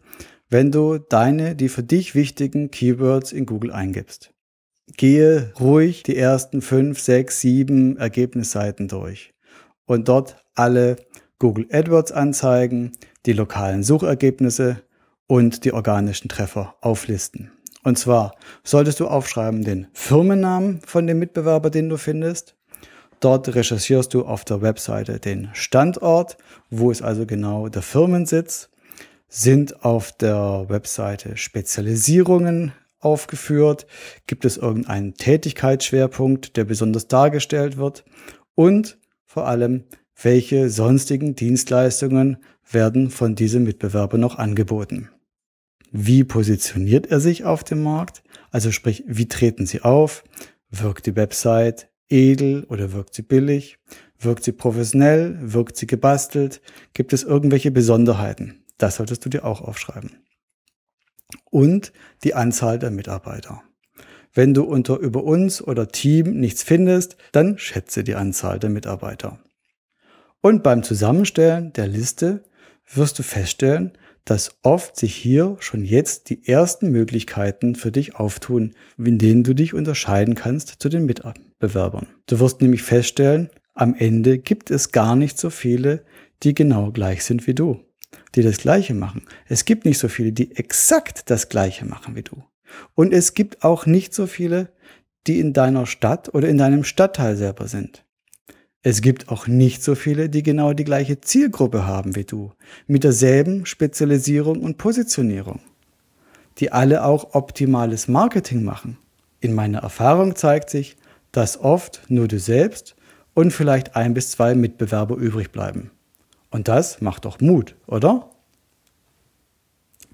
wenn 0.50 0.72
du 0.72 0.98
deine, 0.98 1.56
die 1.56 1.70
für 1.70 1.84
dich 1.84 2.15
wichtigen 2.15 2.72
Keywords 2.72 3.32
in 3.32 3.46
Google 3.46 3.72
eingibst. 3.72 4.34
Gehe 4.98 5.51
ruhig 5.60 6.04
die 6.04 6.15
ersten 6.15 6.62
fünf, 6.62 7.00
sechs, 7.00 7.42
sieben 7.42 7.98
Ergebnisseiten 7.98 8.88
durch 8.88 9.34
und 9.86 10.08
dort 10.08 10.46
alle 10.54 10.96
Google 11.39 11.68
AdWords 11.72 12.12
Anzeigen, 12.12 12.94
die 13.25 13.34
lokalen 13.34 13.84
Suchergebnisse 13.84 14.82
und 15.27 15.65
die 15.65 15.74
organischen 15.74 16.30
Treffer 16.30 16.75
auflisten. 16.82 17.51
Und 17.84 18.00
zwar 18.00 18.36
solltest 18.63 19.00
du 19.00 19.08
aufschreiben 19.08 19.63
den 19.63 19.88
Firmennamen 19.94 20.82
von 20.86 21.06
dem 21.08 21.20
Mitbewerber, 21.20 21.70
den 21.70 21.89
du 21.89 21.98
findest. 21.98 22.56
Dort 23.20 23.54
recherchierst 23.54 24.13
du 24.13 24.25
auf 24.25 24.44
der 24.46 24.62
Webseite 24.62 25.20
den 25.20 25.50
Standort, 25.54 26.38
wo 26.70 26.92
ist 26.92 27.01
also 27.01 27.25
genau 27.25 27.70
der 27.70 27.82
Firmensitz. 27.82 28.70
Sind 29.27 29.84
auf 29.84 30.12
der 30.13 30.65
Webseite 30.68 31.38
Spezialisierungen 31.38 32.74
aufgeführt? 33.00 33.86
Gibt 34.27 34.46
es 34.46 34.58
irgendeinen 34.58 35.13
Tätigkeitsschwerpunkt, 35.13 36.58
der 36.58 36.63
besonders 36.63 37.08
dargestellt 37.08 37.77
wird? 37.77 38.06
Und 38.56 38.98
vor 39.25 39.48
allem, 39.48 39.84
welche 40.22 40.69
sonstigen 40.69 41.36
Dienstleistungen 41.36 42.38
werden 42.69 43.10
von 43.10 43.36
diesem 43.36 43.63
Mitbewerber 43.63 44.17
noch 44.17 44.38
angeboten? 44.38 45.10
Wie 45.91 46.24
positioniert 46.24 47.07
er 47.07 47.19
sich 47.19 47.43
auf 47.45 47.63
dem 47.63 47.84
Markt? 47.84 48.24
Also 48.51 48.72
sprich, 48.72 49.03
wie 49.07 49.27
treten 49.27 49.65
sie 49.65 49.81
auf? 49.81 50.24
Wirkt 50.69 51.05
die 51.05 51.15
Website 51.15 51.89
edel 52.10 52.65
oder 52.65 52.91
wirkt 52.91 53.13
sie 53.13 53.22
billig? 53.22 53.77
Wirkt 54.19 54.43
sie 54.43 54.51
professionell? 54.51 55.38
Wirkt 55.41 55.77
sie 55.77 55.88
gebastelt? 55.88 56.62
Gibt 56.93 57.13
es 57.13 57.24
irgendwelche 57.24 57.72
Besonderheiten? 57.72 58.63
Das 58.77 58.95
solltest 58.95 59.24
du 59.25 59.29
dir 59.29 59.45
auch 59.45 59.62
aufschreiben. 59.62 60.12
Und 61.50 61.93
die 62.24 62.34
Anzahl 62.34 62.79
der 62.79 62.91
Mitarbeiter. 62.91 63.63
Wenn 64.34 64.53
du 64.53 64.63
unter 64.63 64.98
über 64.98 65.24
uns 65.24 65.62
oder 65.62 65.88
Team 65.88 66.39
nichts 66.39 66.63
findest, 66.63 67.15
dann 67.31 67.57
schätze 67.57 68.03
die 68.03 68.15
Anzahl 68.15 68.60
der 68.60 68.69
Mitarbeiter. 68.69 69.39
Und 70.45 70.61
beim 70.61 70.83
Zusammenstellen 70.83 71.73
der 71.73 71.87
Liste 71.87 72.43
wirst 72.93 73.17
du 73.17 73.23
feststellen, 73.23 73.93
dass 74.25 74.59
oft 74.61 74.95
sich 74.95 75.15
hier 75.15 75.57
schon 75.59 75.83
jetzt 75.83 76.29
die 76.29 76.47
ersten 76.47 76.91
Möglichkeiten 76.91 77.73
für 77.73 77.91
dich 77.91 78.17
auftun, 78.17 78.75
in 78.95 79.17
denen 79.17 79.43
du 79.43 79.55
dich 79.55 79.73
unterscheiden 79.73 80.35
kannst 80.35 80.75
zu 80.77 80.87
den 80.87 81.07
Mitbewerbern. 81.07 82.05
Du 82.27 82.39
wirst 82.39 82.61
nämlich 82.61 82.83
feststellen, 82.83 83.49
am 83.73 83.95
Ende 83.95 84.37
gibt 84.37 84.69
es 84.69 84.91
gar 84.91 85.15
nicht 85.15 85.39
so 85.39 85.49
viele, 85.49 86.05
die 86.43 86.53
genau 86.53 86.91
gleich 86.91 87.23
sind 87.23 87.47
wie 87.47 87.55
du, 87.55 87.79
die 88.35 88.43
das 88.43 88.59
Gleiche 88.59 88.93
machen. 88.93 89.23
Es 89.47 89.65
gibt 89.65 89.83
nicht 89.83 89.97
so 89.97 90.09
viele, 90.09 90.31
die 90.31 90.55
exakt 90.57 91.31
das 91.31 91.49
Gleiche 91.49 91.85
machen 91.85 92.15
wie 92.15 92.21
du. 92.21 92.43
Und 92.93 93.13
es 93.13 93.33
gibt 93.33 93.63
auch 93.63 93.87
nicht 93.87 94.13
so 94.13 94.27
viele, 94.27 94.69
die 95.25 95.39
in 95.39 95.53
deiner 95.53 95.87
Stadt 95.87 96.35
oder 96.35 96.47
in 96.49 96.59
deinem 96.59 96.83
Stadtteil 96.83 97.35
selber 97.35 97.67
sind. 97.67 98.04
Es 98.88 99.01
gibt 99.01 99.30
auch 99.30 99.48
nicht 99.48 99.82
so 99.82 99.96
viele, 99.96 100.30
die 100.30 100.44
genau 100.44 100.74
die 100.74 100.84
gleiche 100.84 101.20
Zielgruppe 101.20 101.88
haben 101.88 102.15
wie 102.15 102.24
du, 102.24 102.51
mit 102.86 103.04
derselben 103.04 103.65
Spezialisierung 103.65 104.62
und 104.62 104.77
Positionierung, 104.77 105.60
die 106.60 106.72
alle 106.72 107.04
auch 107.04 107.34
optimales 107.34 108.08
Marketing 108.08 108.63
machen. 108.63 109.00
In 109.39 109.56
meiner 109.56 109.80
Erfahrung 109.80 110.36
zeigt 110.36 110.70
sich, 110.70 110.98
dass 111.32 111.60
oft 111.60 112.04
nur 112.10 112.27
du 112.27 112.38
selbst 112.38 112.96
und 113.34 113.50
vielleicht 113.50 113.96
ein 113.96 114.13
bis 114.13 114.30
zwei 114.30 114.54
Mitbewerber 114.54 115.15
übrig 115.15 115.51
bleiben. 115.51 115.89
Und 116.51 116.68
das 116.68 117.01
macht 117.01 117.25
doch 117.25 117.42
Mut, 117.42 117.74
oder? 117.88 118.30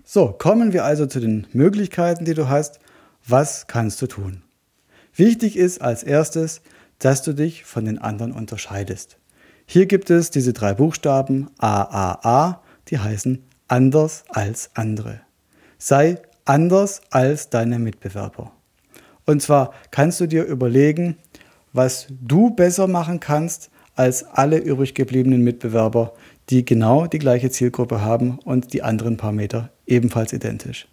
So, 0.05 0.27
kommen 0.27 0.71
wir 0.71 0.85
also 0.85 1.07
zu 1.07 1.19
den 1.19 1.45
Möglichkeiten, 1.51 2.23
die 2.23 2.35
du 2.35 2.47
hast. 2.47 2.79
Was 3.27 3.67
kannst 3.67 4.01
du 4.01 4.07
tun? 4.07 4.43
Wichtig 5.13 5.57
ist 5.57 5.81
als 5.81 6.03
erstes, 6.03 6.61
dass 7.01 7.23
du 7.23 7.33
dich 7.33 7.65
von 7.65 7.85
den 7.85 7.97
anderen 7.97 8.31
unterscheidest. 8.31 9.17
Hier 9.65 9.87
gibt 9.87 10.09
es 10.09 10.29
diese 10.29 10.53
drei 10.53 10.73
Buchstaben 10.73 11.49
AAA, 11.57 12.61
die 12.87 12.99
heißen 12.99 13.43
anders 13.67 14.23
als 14.29 14.69
andere. 14.75 15.21
Sei 15.77 16.17
anders 16.45 17.01
als 17.09 17.49
deine 17.49 17.79
Mitbewerber. 17.79 18.51
Und 19.25 19.41
zwar 19.41 19.73
kannst 19.89 20.19
du 20.19 20.27
dir 20.27 20.43
überlegen, 20.43 21.17
was 21.73 22.07
du 22.21 22.51
besser 22.51 22.87
machen 22.87 23.19
kannst 23.19 23.71
als 23.95 24.23
alle 24.23 24.57
übrig 24.57 24.93
gebliebenen 24.93 25.43
Mitbewerber, 25.43 26.13
die 26.49 26.65
genau 26.65 27.07
die 27.07 27.19
gleiche 27.19 27.49
Zielgruppe 27.49 28.01
haben 28.01 28.39
und 28.43 28.73
die 28.73 28.83
anderen 28.83 29.17
paar 29.17 29.31
Meter 29.31 29.69
ebenfalls 29.87 30.33
identisch. 30.33 30.87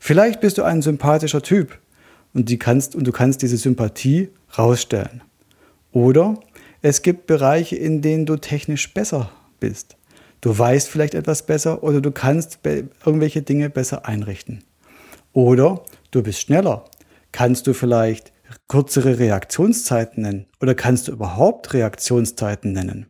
Vielleicht 0.00 0.40
bist 0.40 0.58
du 0.58 0.62
ein 0.62 0.82
sympathischer 0.82 1.42
Typ 1.42 1.78
und, 2.32 2.48
die 2.48 2.58
kannst, 2.58 2.96
und 2.96 3.06
du 3.06 3.12
kannst 3.12 3.42
diese 3.42 3.56
Sympathie 3.56 4.30
rausstellen. 4.58 5.22
Oder 5.94 6.40
es 6.82 7.02
gibt 7.02 7.26
Bereiche, 7.26 7.76
in 7.76 8.02
denen 8.02 8.26
du 8.26 8.36
technisch 8.36 8.92
besser 8.92 9.30
bist. 9.60 9.96
Du 10.40 10.58
weißt 10.58 10.88
vielleicht 10.88 11.14
etwas 11.14 11.46
besser 11.46 11.82
oder 11.82 12.02
du 12.02 12.10
kannst 12.10 12.58
irgendwelche 12.64 13.42
Dinge 13.42 13.70
besser 13.70 14.04
einrichten. 14.04 14.64
Oder 15.32 15.84
du 16.10 16.22
bist 16.22 16.40
schneller. 16.40 16.84
Kannst 17.32 17.66
du 17.68 17.74
vielleicht 17.74 18.32
kürzere 18.68 19.18
Reaktionszeiten 19.20 20.24
nennen? 20.24 20.46
Oder 20.60 20.74
kannst 20.74 21.08
du 21.08 21.12
überhaupt 21.12 21.72
Reaktionszeiten 21.72 22.72
nennen? 22.72 23.06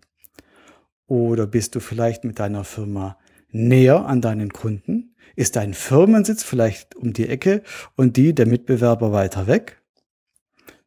Oder 1.07 1.47
bist 1.47 1.75
du 1.75 1.81
vielleicht 1.81 2.25
mit 2.25 2.39
deiner 2.39 2.65
Firma 2.65 3.17
näher 3.51 4.05
an 4.05 4.21
deinen 4.21 4.53
Kunden? 4.53 5.17
Ist 5.37 5.57
dein 5.57 5.73
Firmensitz 5.73 6.43
vielleicht 6.43 6.95
um 6.97 7.15
die 7.15 7.29
Ecke 7.29 7.63
und 7.97 8.19
die 8.19 8.35
der 8.35 8.47
Mitbewerber 8.47 9.11
weiter 9.13 9.47
weg? 9.47 9.81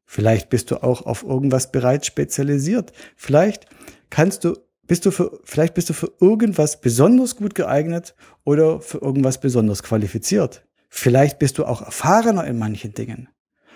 Vielleicht 0.09 0.49
bist 0.49 0.71
du 0.71 0.81
auch 0.81 1.05
auf 1.05 1.23
irgendwas 1.23 1.71
bereits 1.71 2.07
spezialisiert. 2.07 2.93
Vielleicht 3.17 3.67
kannst 4.09 4.45
du, 4.45 4.57
bist 4.87 5.05
du 5.05 5.11
für, 5.11 5.39
vielleicht 5.43 5.73
bist 5.73 5.89
du 5.89 5.93
für 5.93 6.11
irgendwas 6.21 6.79
besonders 6.79 7.35
gut 7.35 7.53
geeignet 7.53 8.15
oder 8.45 8.79
für 8.79 8.99
irgendwas 8.99 9.39
besonders 9.39 9.83
qualifiziert. 9.83 10.65
Vielleicht 10.89 11.39
bist 11.39 11.57
du 11.57 11.65
auch 11.65 11.81
erfahrener 11.81 12.45
in 12.47 12.57
manchen 12.57 12.93
Dingen. 12.93 13.27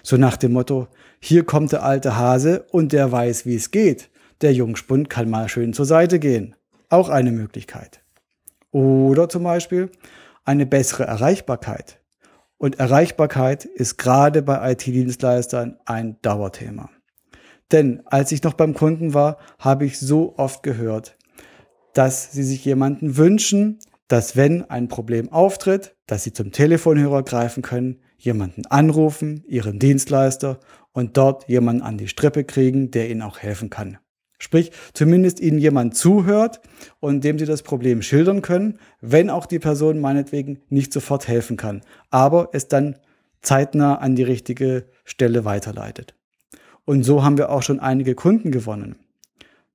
So 0.04 0.16
nach 0.16 0.38
dem 0.38 0.54
Motto, 0.54 0.88
hier 1.20 1.46
kommt 1.46 1.74
der 1.74 1.84
alte 1.84 2.16
Hase 2.16 2.66
und 2.72 2.94
der 2.94 3.12
weiß, 3.12 3.46
wie 3.46 3.56
es 3.56 3.70
geht. 3.70 4.10
Der 4.40 4.54
Jungspund 4.54 5.10
kann 5.10 5.30
mal 5.30 5.50
schön 5.50 5.74
zur 5.74 5.86
Seite 5.86 6.18
gehen. 6.18 6.56
Auch 6.90 7.10
eine 7.10 7.32
Möglichkeit. 7.32 8.02
Oder 8.72 9.28
zum 9.28 9.44
Beispiel, 9.44 9.92
eine 10.46 10.66
bessere 10.66 11.04
Erreichbarkeit. 11.04 12.01
Und 12.62 12.78
Erreichbarkeit 12.78 13.66
ist 13.66 13.98
gerade 13.98 14.44
bei 14.44 14.74
IT-Dienstleistern 14.74 15.80
ein 15.88 16.22
Dauerthema. 16.22 16.92
Denn 17.72 18.04
als 18.06 18.32
ich 18.32 18.44
noch 18.44 18.54
beim 18.54 18.76
Kunden 18.76 19.16
war, 19.16 19.40
habe 19.58 19.86
ich 19.86 19.98
so 19.98 20.36
oft 20.38 20.62
gehört, 20.62 21.18
dass 21.96 22.34
sie 22.34 22.44
sich 22.44 22.64
jemanden 22.64 23.18
wünschen, 23.18 23.80
dass 24.08 24.36
wenn 24.36 24.70
ein 24.70 24.90
Problem 24.90 25.32
auftritt, 25.32 25.96
dass 26.06 26.24
sie 26.24 26.34
zum 26.34 26.52
Telefonhörer 26.52 27.24
greifen 27.24 27.64
können, 27.64 28.00
jemanden 28.20 28.68
anrufen, 28.68 29.44
ihren 29.48 29.80
Dienstleister 29.80 30.60
und 30.92 31.18
dort 31.18 31.50
jemanden 31.50 31.82
an 31.82 31.98
die 31.98 32.10
Strippe 32.10 32.44
kriegen, 32.44 32.92
der 32.92 33.10
ihnen 33.10 33.24
auch 33.24 33.40
helfen 33.40 33.72
kann. 33.72 33.98
Sprich, 34.42 34.72
zumindest 34.94 35.40
ihnen 35.40 35.60
jemand 35.60 35.96
zuhört 35.96 36.62
und 37.00 37.24
dem 37.24 37.38
sie 37.38 37.46
das 37.46 37.62
Problem 37.62 38.02
schildern 38.02 38.42
können, 38.42 38.80
wenn 39.00 39.30
auch 39.30 39.46
die 39.46 39.60
Person 39.60 40.00
meinetwegen 40.00 40.62
nicht 40.68 40.92
sofort 40.92 41.28
helfen 41.28 41.58
kann, 41.58 41.82
aber 42.10 42.50
es 42.52 42.68
dann 42.68 42.96
zeitnah 43.44 44.00
an 44.00 44.16
die 44.16 44.24
richtige 44.24 44.86
Stelle 45.06 45.46
weiterleitet. 45.46 46.16
Und 46.86 47.04
so 47.04 47.24
haben 47.24 47.38
wir 47.38 47.52
auch 47.52 47.62
schon 47.62 47.80
einige 47.80 48.16
Kunden 48.16 48.50
gewonnen. 48.50 48.96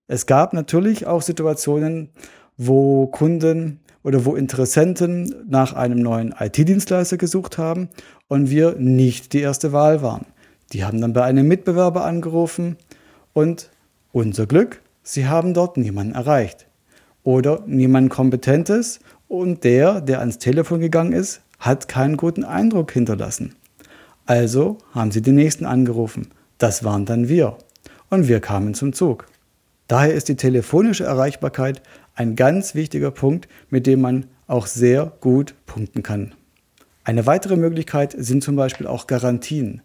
Es 0.09 0.27
gab 0.27 0.53
natürlich 0.53 1.07
auch 1.07 1.23
Situationen, 1.23 2.11
wo 2.57 3.07
Kunden 3.07 3.79
oder 4.03 4.25
wo 4.25 4.35
Interessenten 4.35 5.33
nach 5.49 5.75
einem 5.75 6.01
neuen 6.01 6.35
IT-Dienstleister 6.37 7.19
gesucht 7.19 7.57
haben 7.57 7.89
und 8.27 8.51
wir 8.51 8.75
nicht 8.81 9.33
die 9.33 9.43
erste 9.43 9.73
Wahl 9.73 10.03
waren. 10.03 10.27
Die 10.73 10.85
haben 10.85 11.01
dann 11.01 11.13
bei 11.13 11.23
einem 11.23 11.47
Mitbewerber 11.47 12.05
angerufen 12.05 12.77
und 13.33 13.71
unser 14.13 14.47
Glück, 14.47 14.81
sie 15.03 15.27
haben 15.27 15.55
dort 15.55 15.77
niemanden 15.77 16.15
erreicht. 16.15 16.67
Oder 17.23 17.63
niemand 17.67 18.11
Kompetentes 18.11 19.01
und 19.29 19.65
der, 19.65 20.01
der 20.01 20.21
ans 20.21 20.39
Telefon 20.39 20.81
gegangen 20.81 21.13
ist, 21.13 21.41
hat 21.59 21.89
keinen 21.89 22.17
guten 22.17 22.45
Eindruck 22.45 22.93
hinterlassen. 22.93 23.55
Also 24.27 24.79
haben 24.93 25.11
sie 25.11 25.23
den 25.23 25.35
nächsten 25.35 25.65
angerufen. 25.65 26.29
Das 26.59 26.85
waren 26.85 27.05
dann 27.05 27.29
wir. 27.29 27.59
Und 28.11 28.29
wir 28.29 28.41
kamen 28.41 28.75
zum 28.75 28.93
Zug. 28.93 29.27
Daher 29.89 30.15
ist 30.15 30.29
die 30.29 30.37
telefonische 30.37 31.05
Erreichbarkeit 31.05 31.83
ein 32.15 32.35
ganz 32.35 32.75
wichtiger 32.75 33.11
Punkt, 33.11 33.49
mit 33.71 33.87
dem 33.87 34.01
man 34.01 34.27
auch 34.47 34.67
sehr 34.67 35.13
gut 35.21 35.55
punkten 35.67 36.03
kann. 36.03 36.35
Eine 37.05 37.27
weitere 37.27 37.57
Möglichkeit 37.57 38.15
sind 38.19 38.43
zum 38.43 38.57
Beispiel 38.57 38.87
auch 38.87 39.07
Garantien. 39.07 39.83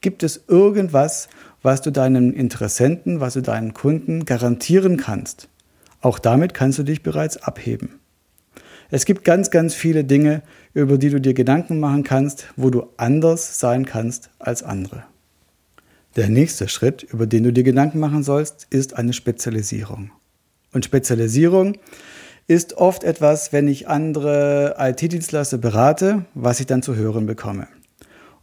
Gibt 0.00 0.22
es 0.22 0.44
irgendwas, 0.48 1.28
was 1.62 1.82
du 1.82 1.90
deinen 1.90 2.32
Interessenten, 2.32 3.20
was 3.20 3.34
du 3.34 3.42
deinen 3.42 3.74
Kunden 3.74 4.24
garantieren 4.24 4.96
kannst? 4.96 5.48
Auch 6.00 6.18
damit 6.18 6.54
kannst 6.54 6.78
du 6.78 6.82
dich 6.82 7.02
bereits 7.02 7.36
abheben. 7.36 8.00
Es 8.90 9.04
gibt 9.04 9.24
ganz, 9.24 9.50
ganz 9.50 9.74
viele 9.74 10.04
Dinge, 10.04 10.42
über 10.72 10.96
die 10.96 11.10
du 11.10 11.20
dir 11.20 11.34
Gedanken 11.34 11.78
machen 11.78 12.02
kannst, 12.02 12.46
wo 12.56 12.70
du 12.70 12.86
anders 12.96 13.60
sein 13.60 13.84
kannst 13.84 14.30
als 14.38 14.62
andere. 14.62 15.04
Der 16.16 16.28
nächste 16.28 16.68
Schritt, 16.68 17.02
über 17.04 17.26
den 17.26 17.44
du 17.44 17.52
dir 17.52 17.62
Gedanken 17.62 18.00
machen 18.00 18.22
sollst, 18.22 18.66
ist 18.70 18.96
eine 18.96 19.12
Spezialisierung. 19.12 20.10
Und 20.72 20.84
Spezialisierung 20.84 21.76
ist 22.48 22.78
oft 22.78 23.04
etwas, 23.04 23.52
wenn 23.52 23.68
ich 23.68 23.86
andere 23.86 24.74
IT-Dienstleister 24.78 25.58
berate, 25.58 26.24
was 26.34 26.58
ich 26.58 26.66
dann 26.66 26.82
zu 26.82 26.96
hören 26.96 27.26
bekomme. 27.26 27.68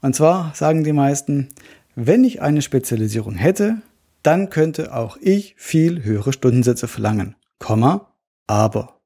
Und 0.02 0.16
zwar 0.16 0.54
sagen 0.56 0.84
die 0.84 0.94
meisten, 0.94 1.50
wenn 1.96 2.24
ich 2.24 2.42
eine 2.42 2.62
Spezialisierung 2.62 3.36
hätte, 3.36 3.82
dann 4.24 4.50
könnte 4.50 4.94
auch 4.94 5.18
ich 5.22 5.56
viel 5.58 6.04
höhere 6.04 6.34
Stundensätze 6.34 6.88
verlangen. 6.88 7.36
Komma, 7.60 8.14
aber. 8.46 9.00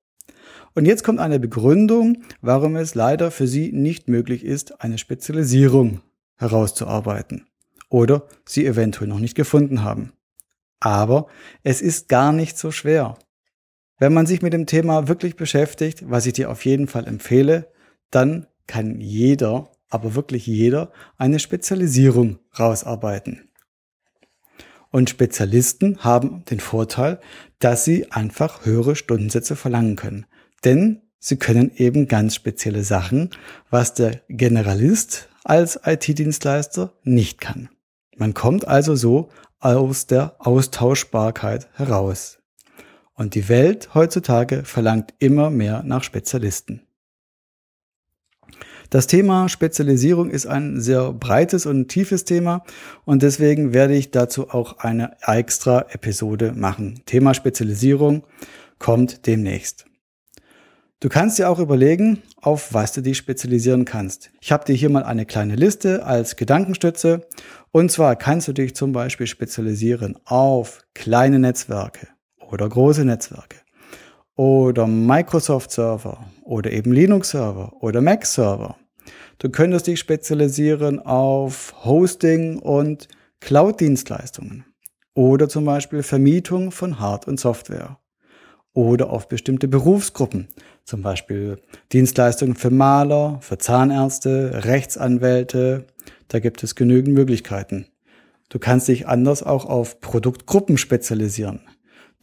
Und 0.74 0.86
jetzt 0.86 1.04
kommt 1.04 1.20
eine 1.20 1.40
Begründung, 1.40 2.24
warum 2.42 2.76
es 2.76 2.96
leider 2.96 3.32
für 3.32 3.48
Sie 3.48 3.72
nicht 3.72 4.08
möglich 4.08 4.46
ist, 4.46 4.82
eine 4.82 4.98
Spezialisierung 4.98 6.02
herauszuarbeiten 6.38 7.46
oder 7.92 8.28
sie 8.46 8.66
eventuell 8.66 9.08
noch 9.08 9.20
nicht 9.20 9.36
gefunden 9.36 9.84
haben. 9.84 10.14
Aber 10.80 11.28
es 11.64 11.82
ist 11.82 12.10
gar 12.10 12.32
nicht 12.32 12.58
so 12.58 12.72
schwer. 12.72 13.18
Wenn 14.00 14.14
man 14.14 14.26
sich 14.26 14.42
mit 14.42 14.54
dem 14.54 14.66
Thema 14.66 15.08
wirklich 15.08 15.36
beschäftigt, 15.36 16.10
was 16.10 16.26
ich 16.26 16.34
dir 16.34 16.50
auf 16.50 16.66
jeden 16.66 16.88
Fall 16.88 17.06
empfehle, 17.06 17.72
dann 18.10 18.48
kann 18.66 19.00
jeder, 19.00 19.71
aber 19.92 20.16
wirklich 20.16 20.48
jeder, 20.48 20.92
eine 21.18 21.40
Spezialisierung 21.40 22.40
rausarbeiten. 22.58 23.50
Und 24.90 25.10
Spezialisten 25.10 26.00
haben 26.00 26.44
den 26.46 26.60
Vorteil, 26.60 27.20
dass 27.60 27.86
sie 27.86 28.12
einfach 28.12 28.66
höhere 28.66 28.96
Stundensätze 28.96 29.56
verlangen 29.56 29.96
können. 29.96 30.26
Denn 30.66 31.02
sie 31.18 31.38
können 31.38 31.72
eben 31.76 32.08
ganz 32.08 32.36
spezielle 32.36 32.84
Sachen, 32.84 33.30
was 33.70 33.94
der 33.94 34.22
Generalist 34.28 35.30
als 35.44 35.80
IT-Dienstleister 35.86 36.94
nicht 37.04 37.40
kann. 37.40 37.70
Man 38.18 38.34
kommt 38.34 38.68
also 38.68 38.96
so 38.96 39.30
aus 39.60 40.08
der 40.08 40.36
Austauschbarkeit 40.40 41.70
heraus. 41.74 42.40
Und 43.14 43.36
die 43.36 43.50
Welt 43.50 43.94
heutzutage 43.94 44.64
verlangt 44.64 45.14
immer 45.20 45.50
mehr 45.50 45.84
nach 45.84 46.04
Spezialisten. 46.04 46.82
Das 48.92 49.08
Thema 49.08 49.48
Spezialisierung 49.48 50.30
ist 50.30 50.48
ein 50.48 50.82
sehr 50.82 51.14
breites 51.14 51.66
und 51.66 51.88
tiefes 51.88 52.25
Thema 52.25 52.66
und 53.06 53.24
deswegen 53.24 53.74
werde 53.74 53.96
ich 53.96 54.12
dazu 54.12 54.50
auch 54.50 54.80
eine 54.80 55.16
extra 55.25 55.86
Episode 55.92 56.51
machen. 56.54 57.00
Thema 57.06 57.34
Spezialisierung 57.34 58.24
kommt 58.80 59.27
demnächst. 59.27 59.86
Du 61.00 61.08
kannst 61.08 61.40
dir 61.40 61.50
auch 61.50 61.60
überlegen, 61.60 62.22
auf 62.42 62.74
was 62.74 62.92
du 62.92 63.01
dich 63.01 63.16
spezialisieren 63.16 63.86
kannst. 63.86 64.30
Ich 64.42 64.51
habe 64.51 64.66
dir 64.66 64.75
hier 64.75 64.90
mal 64.90 65.04
eine 65.04 65.25
kleine 65.25 65.56
Liste 65.56 66.06
als 66.06 66.36
Gedankenstütze. 66.36 67.25
Und 67.72 67.94
zwar 67.94 68.18
kannst 68.18 68.50
du 68.50 68.54
dich 68.54 68.75
zum 68.75 68.92
Beispiel 68.92 69.25
spezialisieren 69.25 70.18
auf 70.25 70.82
kleine 70.94 71.40
Netzwerke 71.40 72.10
oder 72.46 72.68
große 72.68 73.06
Netzwerke 73.06 73.56
oder 74.36 74.86
Microsoft 74.86 75.72
Server 75.72 76.25
oder 76.44 76.72
eben 76.72 76.92
Linux 76.92 77.30
Server 77.30 77.72
oder 77.80 78.01
Mac 78.01 78.25
Server. 78.25 78.75
Du 79.42 79.50
könntest 79.50 79.88
dich 79.88 80.00
spezialisieren 80.00 81.00
auf 81.00 81.74
Hosting 81.84 82.60
und 82.60 83.08
Cloud-Dienstleistungen 83.40 84.66
oder 85.16 85.50
zum 85.50 85.66
Beispiel 85.66 86.04
Vermietung 86.04 86.70
von 86.70 87.00
Hard- 87.00 87.27
und 87.27 87.40
Software 87.40 87.98
oder 88.74 89.10
auf 89.10 89.27
bestimmte 89.27 89.68
Berufsgruppen, 89.68 90.48
zum 90.84 91.01
Beispiel 91.01 91.58
Dienstleistungen 91.92 92.54
für 92.54 92.70
Maler, 92.70 93.40
für 93.42 93.58
Zahnärzte, 93.58 94.64
Rechtsanwälte. 94.64 95.88
Da 96.27 96.38
gibt 96.38 96.64
es 96.64 96.75
genügend 96.75 97.16
Möglichkeiten. 97.16 97.88
Du 98.50 98.60
kannst 98.60 98.90
dich 98.90 99.08
anders 99.08 99.42
auch 99.42 99.66
auf 99.66 100.01
Produktgruppen 100.01 100.77
spezialisieren. 100.77 101.62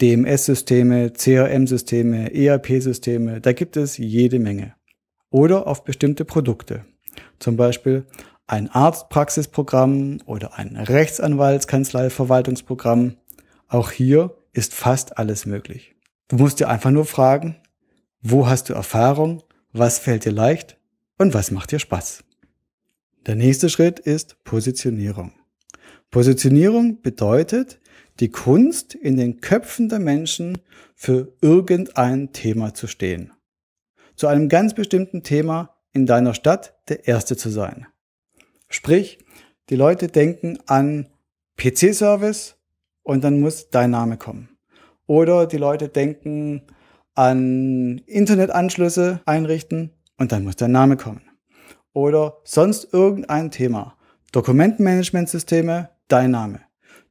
DMS-Systeme, 0.01 1.13
CRM-Systeme, 1.15 2.33
ERP-Systeme, 2.33 3.41
da 3.41 3.53
gibt 3.55 3.77
es 3.77 3.99
jede 3.99 4.39
Menge. 4.39 4.77
Oder 5.31 5.67
auf 5.67 5.83
bestimmte 5.83 6.25
Produkte. 6.25 6.85
Zum 7.39 7.57
Beispiel 7.57 8.07
ein 8.47 8.71
Arztpraxisprogramm 8.71 10.19
oder 10.25 10.59
ein 10.59 10.77
Rechtsanwaltskanzlei-Verwaltungsprogramm. 10.77 13.17
Auch 13.69 13.91
hier 13.91 14.35
ist 14.53 14.75
fast 14.75 15.19
alles 15.19 15.47
möglich. 15.47 15.95
Du 16.29 16.37
musst 16.37 16.61
dir 16.61 16.69
einfach 16.69 16.91
nur 16.91 17.05
fragen, 17.05 17.57
wo 18.23 18.49
hast 18.49 18.69
du 18.69 18.75
Erfahrung, 18.75 19.43
was 19.73 19.99
fällt 19.99 20.25
dir 20.25 20.33
leicht 20.33 20.79
und 21.19 21.35
was 21.35 21.51
macht 21.51 21.73
dir 21.73 21.79
Spaß. 21.79 22.25
Der 23.27 23.37
nächste 23.37 23.69
Schritt 23.69 24.01
ist 24.01 24.43
Positionierung. 24.45 25.33
Positionierung 26.11 27.03
bedeutet, 27.03 27.81
die 28.21 28.31
Kunst 28.31 28.95
in 28.95 29.17
den 29.17 29.41
Köpfen 29.41 29.89
der 29.89 29.99
Menschen 29.99 30.59
für 30.95 31.33
irgendein 31.41 32.33
Thema 32.33 32.75
zu 32.75 32.87
stehen. 32.87 33.33
Zu 34.17 34.27
einem 34.27 34.49
ganz 34.49 34.75
bestimmten 34.75 35.23
Thema 35.23 35.78
in 35.93 36.07
deiner 36.07 36.35
Stadt 36.35 36.75
der 36.89 37.07
Erste 37.09 37.37
zu 37.37 37.51
sein. 37.51 37.87
Sprich, 38.69 39.19
die 39.71 39.77
Leute 39.77 40.09
denken 40.09 40.59
an 40.67 41.09
PC-Service 41.57 42.57
und 43.03 43.25
dann 43.25 43.41
muss 43.41 43.71
dein 43.71 43.91
Name 43.91 44.17
kommen. 44.17 44.51
Oder 45.07 45.47
die 45.47 45.57
Leute 45.57 45.89
denken 45.89 46.63
an 47.15 47.99
Internetanschlüsse 48.07 49.21
einrichten 49.25 49.91
und 50.19 50.33
dann 50.33 50.45
muss 50.45 50.57
der 50.57 50.69
Name 50.69 50.97
kommen. 50.97 51.23
Oder 51.93 52.39
sonst 52.45 52.93
irgendein 52.93 53.51
Thema. 53.51 53.97
Dokumentenmanagementsysteme, 54.33 55.91
dein 56.09 56.31
Name. 56.31 56.61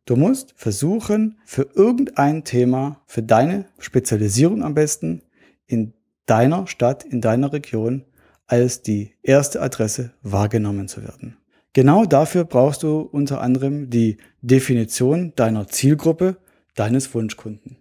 Du 0.05 0.15
musst 0.15 0.53
versuchen, 0.55 1.39
für 1.43 1.67
irgendein 1.73 2.45
Thema, 2.45 3.01
für 3.07 3.23
deine 3.23 3.65
Spezialisierung 3.79 4.63
am 4.63 4.75
besten, 4.75 5.23
in 5.65 5.93
deiner 6.25 6.67
Stadt, 6.67 7.03
in 7.03 7.19
deiner 7.19 7.51
Region 7.51 8.05
als 8.47 8.81
die 8.81 9.13
erste 9.21 9.61
Adresse 9.61 10.13
wahrgenommen 10.23 10.87
zu 10.87 11.03
werden. 11.03 11.37
Genau 11.73 12.05
dafür 12.05 12.45
brauchst 12.45 12.81
du 12.83 13.01
unter 13.01 13.41
anderem 13.41 13.89
die 13.89 14.17
Definition 14.41 15.33
deiner 15.35 15.67
Zielgruppe, 15.67 16.37
deines 16.73 17.13
Wunschkunden. 17.13 17.77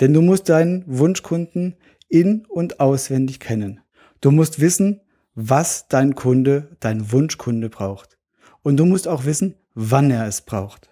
Denn 0.00 0.12
du 0.12 0.20
musst 0.20 0.48
deinen 0.48 0.84
Wunschkunden 0.86 1.76
in 2.08 2.44
und 2.46 2.80
auswendig 2.80 3.40
kennen. 3.40 3.80
Du 4.20 4.30
musst 4.30 4.60
wissen, 4.60 5.00
was 5.34 5.86
dein 5.88 6.14
Kunde, 6.14 6.76
dein 6.80 7.12
Wunschkunde 7.12 7.68
braucht. 7.68 8.18
Und 8.62 8.78
du 8.78 8.84
musst 8.84 9.06
auch 9.06 9.26
wissen, 9.26 9.54
wann 9.74 10.10
er 10.10 10.26
es 10.26 10.40
braucht. 10.40 10.90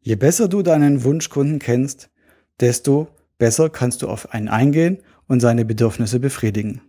Je 0.00 0.14
besser 0.16 0.48
du 0.48 0.62
deinen 0.62 1.04
Wunschkunden 1.04 1.58
kennst, 1.58 2.10
desto 2.60 3.08
besser 3.38 3.70
kannst 3.70 4.02
du 4.02 4.08
auf 4.08 4.32
einen 4.32 4.48
eingehen 4.48 4.98
und 5.26 5.40
seine 5.40 5.64
Bedürfnisse 5.64 6.20
befriedigen. 6.20 6.82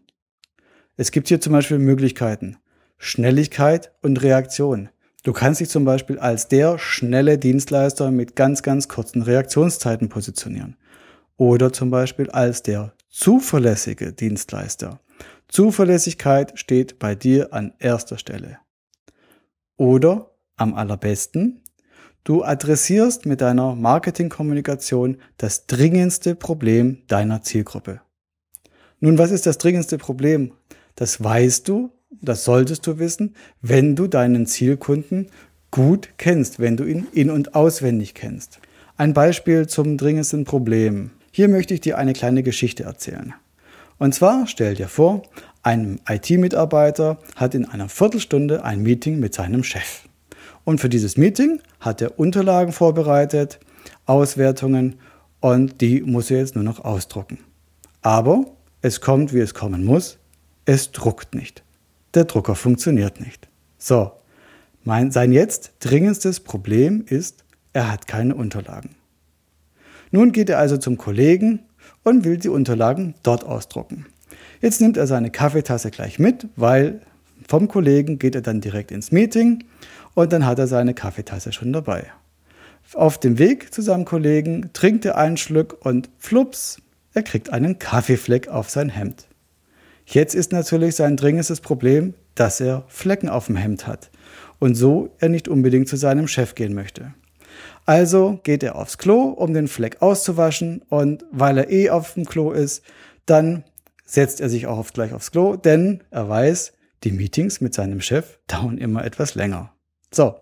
Es 0.95 1.12
gibt 1.12 1.27
hier 1.27 1.41
zum 1.41 1.53
Beispiel 1.53 1.79
Möglichkeiten. 1.79 2.58
Schnelligkeit 2.97 3.91
und 4.01 4.21
Reaktion. 4.21 4.89
Du 5.23 5.34
kannst 5.34 5.60
dich 5.60 5.69
zum 5.69 5.86
Beispiel 5.86 6.19
als 6.19 6.47
der 6.47 6.77
schnelle 6.77 7.38
Dienstleister 7.38 8.12
mit 8.12 8.36
ganz, 8.36 8.62
ganz 8.62 8.88
kurzen 8.88 9.21
Reaktionszeiten 9.21 10.10
positionieren. 10.10 10.75
Oder 11.38 11.73
zum 11.73 11.89
Beispiel 11.89 12.29
als 12.29 12.63
der 12.63 12.93
zuverlässige 13.10 14.13
Dienstleister. 14.13 14.99
Zuverlässigkeit 15.47 16.58
steht 16.60 16.99
bei 16.99 17.15
dir 17.15 17.53
an 17.53 17.73
erster 17.79 18.17
Stelle. 18.17 18.60
Oder 19.77 20.32
am 20.56 20.75
allerbesten, 20.75 21.63
Du 22.25 22.41
adressierst 22.41 23.25
mit 23.25 23.41
deiner 23.41 23.75
Marketingkommunikation 23.75 25.17
das 25.38 25.67
dringendste 25.67 26.36
Problem 26.36 27.03
deiner 27.08 27.41
Zielgruppe. 27.41 27.99
Nun, 29.01 29.17
was 29.17 29.32
ist 29.32 29.45
das 29.45 29.58
dringendste 29.58 29.97
Problem? 29.97 30.53
Das 30.95 31.23
weißt 31.23 31.67
du, 31.67 31.91
das 32.21 32.43
solltest 32.43 32.86
du 32.88 32.99
wissen, 32.99 33.36
wenn 33.62 33.95
du 33.95 34.08
deinen 34.08 34.45
Zielkunden 34.45 35.27
gut 35.71 36.10
kennst, 36.17 36.60
wenn 36.60 36.77
du 36.77 36.84
ihn 36.84 37.08
in- 37.13 37.32
und 37.32 37.56
auswendig 37.56 38.13
kennst. 38.13 38.60
Ein 38.95 39.13
Beispiel 39.13 39.67
zum 39.67 39.97
dringendsten 39.97 40.45
Problem. 40.45 41.12
Hier 41.32 41.47
möchte 41.47 41.73
ich 41.73 41.82
dir 41.82 41.97
eine 41.97 42.13
kleine 42.13 42.43
Geschichte 42.43 42.84
erzählen. 42.84 43.34
Und 43.97 44.13
zwar 44.13 44.45
stell 44.47 44.75
dir 44.75 44.88
vor, 44.88 45.23
ein 45.63 45.99
IT-Mitarbeiter 46.08 47.17
hat 47.36 47.56
in 47.56 47.65
einer 47.65 47.89
Viertelstunde 47.89 48.63
ein 48.63 48.84
Meeting 48.84 49.19
mit 49.19 49.34
seinem 49.34 49.63
Chef. 49.63 50.03
Und 50.63 50.79
für 50.79 50.89
dieses 50.89 51.17
Meeting 51.17 51.60
hat 51.79 52.01
er 52.01 52.19
Unterlagen 52.19 52.71
vorbereitet, 52.71 53.60
Auswertungen 54.06 54.95
und 55.39 55.82
die 55.82 56.01
muss 56.01 56.32
er 56.32 56.39
jetzt 56.39 56.56
nur 56.56 56.63
noch 56.63 56.84
ausdrucken. 56.84 57.39
Aber 58.01 58.45
es 58.82 59.01
kommt, 59.01 59.34
wie 59.34 59.39
es 59.39 59.53
kommen 59.53 59.84
muss. 59.84 60.19
Es 60.65 60.91
druckt 60.91 61.36
nicht. 61.36 61.63
Der 62.13 62.26
Drucker 62.26 62.56
funktioniert 62.56 63.19
nicht. 63.19 63.47
So, 63.78 64.12
mein, 64.84 65.12
sein 65.12 65.32
jetzt 65.32 65.73
dringendstes 65.80 66.39
Problem 66.39 67.04
ist, 67.08 67.43
er 67.73 67.91
hat 67.91 68.08
keine 68.08 68.36
Unterlagen. 68.36 68.95
Nun 70.12 70.32
geht 70.32 70.49
er 70.49 70.60
also 70.60 70.78
zum 70.78 70.97
Kollegen 70.97 71.60
und 72.04 72.23
will 72.23 72.38
die 72.38 72.49
Unterlagen 72.49 73.15
dort 73.23 73.43
ausdrucken. 73.43 74.06
Jetzt 74.62 74.80
nimmt 74.80 74.95
er 74.95 75.08
seine 75.08 75.32
Kaffeetasse 75.32 75.91
gleich 75.91 76.19
mit, 76.19 76.47
weil 76.56 77.02
vom 77.47 77.67
Kollegen 77.67 78.19
geht 78.19 78.36
er 78.36 78.41
dann 78.41 78.62
direkt 78.62 78.91
ins 78.91 79.12
Meeting 79.12 79.65
und 80.13 80.32
dann 80.32 80.45
hat 80.45 80.60
er 80.60 80.67
seine 80.67 80.93
Kaffeetasse 80.93 81.52
schon 81.52 81.73
dabei. 81.73 82.06
Auf 82.93 83.19
dem 83.19 83.39
Weg 83.39 83.73
zu 83.73 83.82
seinem 83.82 84.06
Kollegen 84.06 84.69
trinkt 84.73 85.04
er 85.06 85.17
einen 85.17 85.38
Schluck 85.38 85.84
und 85.86 86.10
flups, 86.19 86.78
er 87.13 87.23
kriegt 87.23 87.52
einen 87.52 87.80
Kaffeefleck 87.80 88.47
auf 88.47 88.69
sein 88.69 88.89
Hemd. 88.89 89.28
Jetzt 90.05 90.35
ist 90.35 90.51
natürlich 90.51 90.95
sein 90.95 91.17
dringendes 91.17 91.61
Problem, 91.61 92.13
dass 92.35 92.59
er 92.59 92.83
Flecken 92.87 93.29
auf 93.29 93.47
dem 93.47 93.55
Hemd 93.55 93.87
hat 93.87 94.11
und 94.59 94.75
so 94.75 95.09
er 95.19 95.29
nicht 95.29 95.47
unbedingt 95.47 95.87
zu 95.87 95.97
seinem 95.97 96.27
Chef 96.27 96.55
gehen 96.55 96.73
möchte. 96.73 97.13
Also 97.85 98.39
geht 98.43 98.63
er 98.63 98.75
aufs 98.75 98.97
Klo, 98.97 99.23
um 99.23 99.53
den 99.53 99.67
Fleck 99.67 100.01
auszuwaschen 100.01 100.81
und 100.89 101.25
weil 101.31 101.57
er 101.57 101.69
eh 101.69 101.89
auf 101.89 102.13
dem 102.13 102.25
Klo 102.25 102.51
ist, 102.51 102.83
dann 103.25 103.63
setzt 104.05 104.41
er 104.41 104.49
sich 104.49 104.67
auch 104.67 104.77
auf, 104.77 104.93
gleich 104.93 105.13
aufs 105.13 105.31
Klo, 105.31 105.55
denn 105.55 106.03
er 106.11 106.29
weiß, 106.29 106.73
die 107.03 107.11
Meetings 107.11 107.61
mit 107.61 107.73
seinem 107.73 108.01
Chef 108.01 108.39
dauern 108.47 108.77
immer 108.77 109.03
etwas 109.03 109.35
länger. 109.35 109.73
So, 110.13 110.35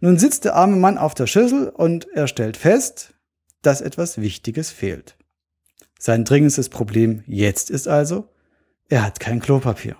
nun 0.00 0.18
sitzt 0.18 0.44
der 0.44 0.54
arme 0.54 0.76
Mann 0.76 0.98
auf 0.98 1.14
der 1.14 1.26
Schüssel 1.26 1.68
und 1.68 2.06
er 2.14 2.28
stellt 2.28 2.56
fest, 2.56 3.14
dass 3.62 3.80
etwas 3.80 4.20
Wichtiges 4.20 4.70
fehlt. 4.70 5.16
Sein 5.98 6.24
dringendstes 6.24 6.68
Problem 6.68 7.24
jetzt 7.26 7.70
ist 7.70 7.88
also, 7.88 8.28
er 8.88 9.04
hat 9.04 9.20
kein 9.20 9.40
Klopapier. 9.40 9.96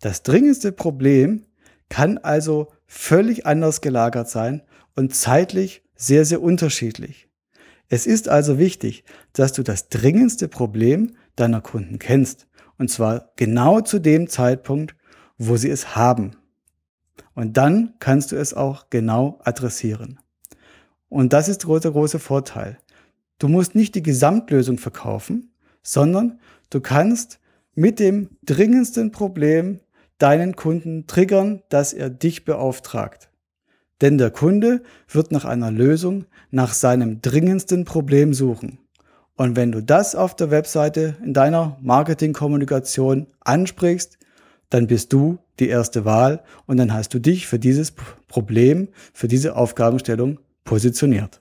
Das 0.00 0.22
dringendste 0.22 0.72
Problem 0.72 1.44
kann 1.88 2.18
also 2.18 2.72
völlig 2.86 3.46
anders 3.46 3.80
gelagert 3.80 4.28
sein 4.28 4.62
und 4.94 5.14
zeitlich 5.14 5.82
sehr, 5.96 6.24
sehr 6.24 6.42
unterschiedlich. 6.42 7.28
Es 7.88 8.06
ist 8.06 8.28
also 8.28 8.58
wichtig, 8.58 9.04
dass 9.32 9.52
du 9.52 9.62
das 9.62 9.88
dringendste 9.88 10.48
Problem 10.48 11.16
deiner 11.36 11.60
Kunden 11.60 11.98
kennst. 11.98 12.46
Und 12.76 12.90
zwar 12.90 13.32
genau 13.36 13.80
zu 13.80 13.98
dem 13.98 14.28
Zeitpunkt, 14.28 14.94
wo 15.38 15.56
sie 15.56 15.70
es 15.70 15.96
haben. 15.96 16.36
Und 17.34 17.56
dann 17.56 17.94
kannst 17.98 18.32
du 18.32 18.36
es 18.36 18.54
auch 18.54 18.90
genau 18.90 19.40
adressieren. 19.44 20.20
Und 21.08 21.32
das 21.32 21.48
ist 21.48 21.62
der 21.62 21.66
große, 21.66 21.92
große 21.92 22.18
Vorteil. 22.18 22.78
Du 23.38 23.48
musst 23.48 23.74
nicht 23.74 23.94
die 23.94 24.02
Gesamtlösung 24.02 24.78
verkaufen, 24.78 25.52
sondern 25.82 26.40
du 26.70 26.80
kannst 26.80 27.40
mit 27.78 28.00
dem 28.00 28.30
dringendsten 28.44 29.12
Problem 29.12 29.78
deinen 30.18 30.56
Kunden 30.56 31.06
triggern, 31.06 31.62
dass 31.68 31.92
er 31.92 32.10
dich 32.10 32.44
beauftragt. 32.44 33.30
Denn 34.00 34.18
der 34.18 34.32
Kunde 34.32 34.82
wird 35.08 35.30
nach 35.30 35.44
einer 35.44 35.70
Lösung, 35.70 36.24
nach 36.50 36.72
seinem 36.72 37.22
dringendsten 37.22 37.84
Problem 37.84 38.34
suchen. 38.34 38.80
Und 39.36 39.54
wenn 39.54 39.70
du 39.70 39.80
das 39.80 40.16
auf 40.16 40.34
der 40.34 40.50
Webseite 40.50 41.18
in 41.22 41.34
deiner 41.34 41.78
Marketingkommunikation 41.80 43.28
ansprichst, 43.38 44.18
dann 44.70 44.88
bist 44.88 45.12
du 45.12 45.38
die 45.60 45.68
erste 45.68 46.04
Wahl 46.04 46.42
und 46.66 46.78
dann 46.78 46.92
hast 46.92 47.14
du 47.14 47.20
dich 47.20 47.46
für 47.46 47.60
dieses 47.60 47.92
Problem, 48.26 48.88
für 49.12 49.28
diese 49.28 49.54
Aufgabenstellung 49.54 50.40
positioniert. 50.64 51.40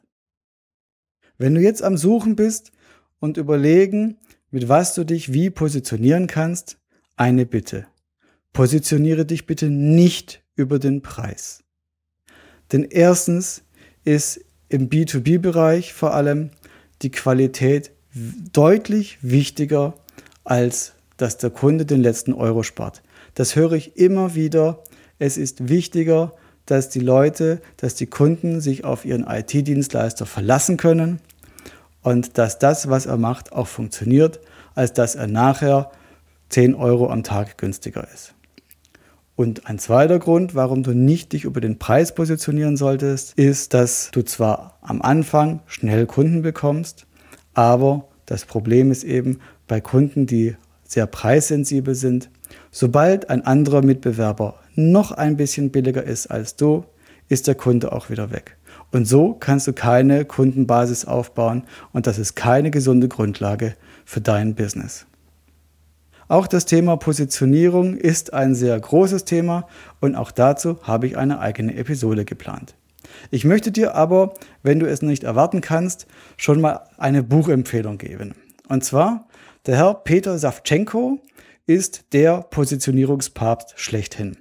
Wenn 1.39 1.55
du 1.55 1.61
jetzt 1.61 1.81
am 1.81 1.97
Suchen 1.97 2.35
bist 2.35 2.73
und 3.19 3.37
überlegen, 3.37 4.19
mit 4.51 4.69
was 4.69 4.93
du 4.93 5.03
dich 5.03 5.33
wie 5.33 5.49
positionieren 5.49 6.27
kannst, 6.27 6.77
eine 7.15 7.45
Bitte. 7.45 7.87
Positioniere 8.53 9.25
dich 9.25 9.45
bitte 9.45 9.69
nicht 9.69 10.43
über 10.55 10.79
den 10.79 11.01
Preis. 11.01 11.63
Denn 12.71 12.83
erstens 12.83 13.63
ist 14.03 14.41
im 14.69 14.89
B2B-Bereich 14.89 15.93
vor 15.93 16.13
allem 16.13 16.51
die 17.01 17.11
Qualität 17.11 17.91
deutlich 18.51 19.19
wichtiger, 19.21 19.95
als 20.43 20.93
dass 21.17 21.37
der 21.37 21.49
Kunde 21.49 21.85
den 21.85 22.01
letzten 22.01 22.33
Euro 22.33 22.63
spart. 22.63 23.03
Das 23.35 23.55
höre 23.55 23.73
ich 23.73 23.97
immer 23.97 24.35
wieder. 24.35 24.83
Es 25.19 25.37
ist 25.37 25.69
wichtiger, 25.69 26.33
dass 26.65 26.89
die 26.89 26.99
Leute, 26.99 27.61
dass 27.77 27.95
die 27.95 28.07
Kunden 28.07 28.61
sich 28.61 28.83
auf 28.83 29.05
ihren 29.05 29.25
IT-Dienstleister 29.25 30.25
verlassen 30.25 30.77
können 30.77 31.21
und 32.07 32.37
dass 32.37 32.57
das, 32.57 32.89
was 32.89 33.05
er 33.05 33.17
macht, 33.17 33.51
auch 33.51 33.67
funktioniert, 33.67 34.39
als 34.75 34.93
dass 34.93 35.15
er 35.15 35.27
nachher 35.27 35.91
10 36.47 36.73
Euro 36.73 37.09
am 37.09 37.23
Tag 37.23 37.57
günstiger 37.57 38.07
ist. 38.13 38.33
Und 39.35 39.67
ein 39.67 39.77
zweiter 39.77 40.17
Grund, 40.17 40.55
warum 40.55 40.83
du 40.83 40.93
nicht 40.93 41.33
dich 41.33 41.43
über 41.43 41.59
den 41.59 41.79
Preis 41.79 42.15
positionieren 42.15 42.77
solltest, 42.77 43.33
ist, 43.33 43.73
dass 43.73 44.09
du 44.13 44.21
zwar 44.21 44.77
am 44.79 45.01
Anfang 45.01 45.59
schnell 45.65 46.05
Kunden 46.05 46.43
bekommst, 46.43 47.07
aber 47.53 48.07
das 48.25 48.45
Problem 48.45 48.89
ist 48.89 49.03
eben 49.03 49.41
bei 49.67 49.81
Kunden, 49.81 50.27
die 50.27 50.55
sehr 50.85 51.07
preissensibel 51.07 51.93
sind, 51.93 52.29
sobald 52.71 53.29
ein 53.29 53.45
anderer 53.45 53.81
Mitbewerber 53.81 54.55
noch 54.75 55.11
ein 55.11 55.35
bisschen 55.35 55.71
billiger 55.71 56.03
ist 56.03 56.27
als 56.27 56.55
du, 56.55 56.85
ist 57.27 57.47
der 57.47 57.55
Kunde 57.55 57.91
auch 57.91 58.09
wieder 58.09 58.31
weg. 58.31 58.56
Und 58.91 59.05
so 59.05 59.33
kannst 59.33 59.67
du 59.67 59.73
keine 59.73 60.25
Kundenbasis 60.25 61.05
aufbauen 61.05 61.63
und 61.91 62.07
das 62.07 62.17
ist 62.17 62.35
keine 62.35 62.71
gesunde 62.71 63.07
Grundlage 63.07 63.75
für 64.05 64.21
dein 64.21 64.55
Business. 64.55 65.05
Auch 66.29 66.47
das 66.47 66.65
Thema 66.65 66.97
Positionierung 66.97 67.95
ist 67.95 68.33
ein 68.33 68.53
sehr 68.53 68.77
großes 68.79 69.25
Thema 69.25 69.67
und 70.01 70.15
auch 70.15 70.31
dazu 70.31 70.77
habe 70.83 71.07
ich 71.07 71.17
eine 71.17 71.39
eigene 71.39 71.75
Episode 71.75 72.25
geplant. 72.25 72.75
Ich 73.31 73.45
möchte 73.45 73.71
dir 73.71 73.95
aber, 73.95 74.33
wenn 74.63 74.79
du 74.79 74.87
es 74.87 75.01
nicht 75.01 75.23
erwarten 75.23 75.61
kannst, 75.61 76.07
schon 76.35 76.59
mal 76.59 76.81
eine 76.97 77.23
Buchempfehlung 77.23 77.97
geben. 77.97 78.35
Und 78.67 78.83
zwar, 78.83 79.27
der 79.65 79.77
Herr 79.77 79.93
Peter 79.93 80.37
Savchenko 80.37 81.19
ist 81.65 82.13
der 82.13 82.41
Positionierungspapst 82.41 83.73
schlechthin. 83.77 84.37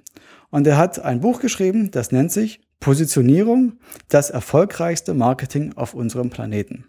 Und 0.49 0.67
er 0.67 0.77
hat 0.77 0.99
ein 0.99 1.21
Buch 1.21 1.39
geschrieben, 1.39 1.91
das 1.91 2.11
nennt 2.11 2.31
sich 2.31 2.61
Positionierung, 2.79 3.73
das 4.09 4.29
erfolgreichste 4.29 5.13
Marketing 5.13 5.73
auf 5.75 5.93
unserem 5.93 6.29
Planeten. 6.29 6.85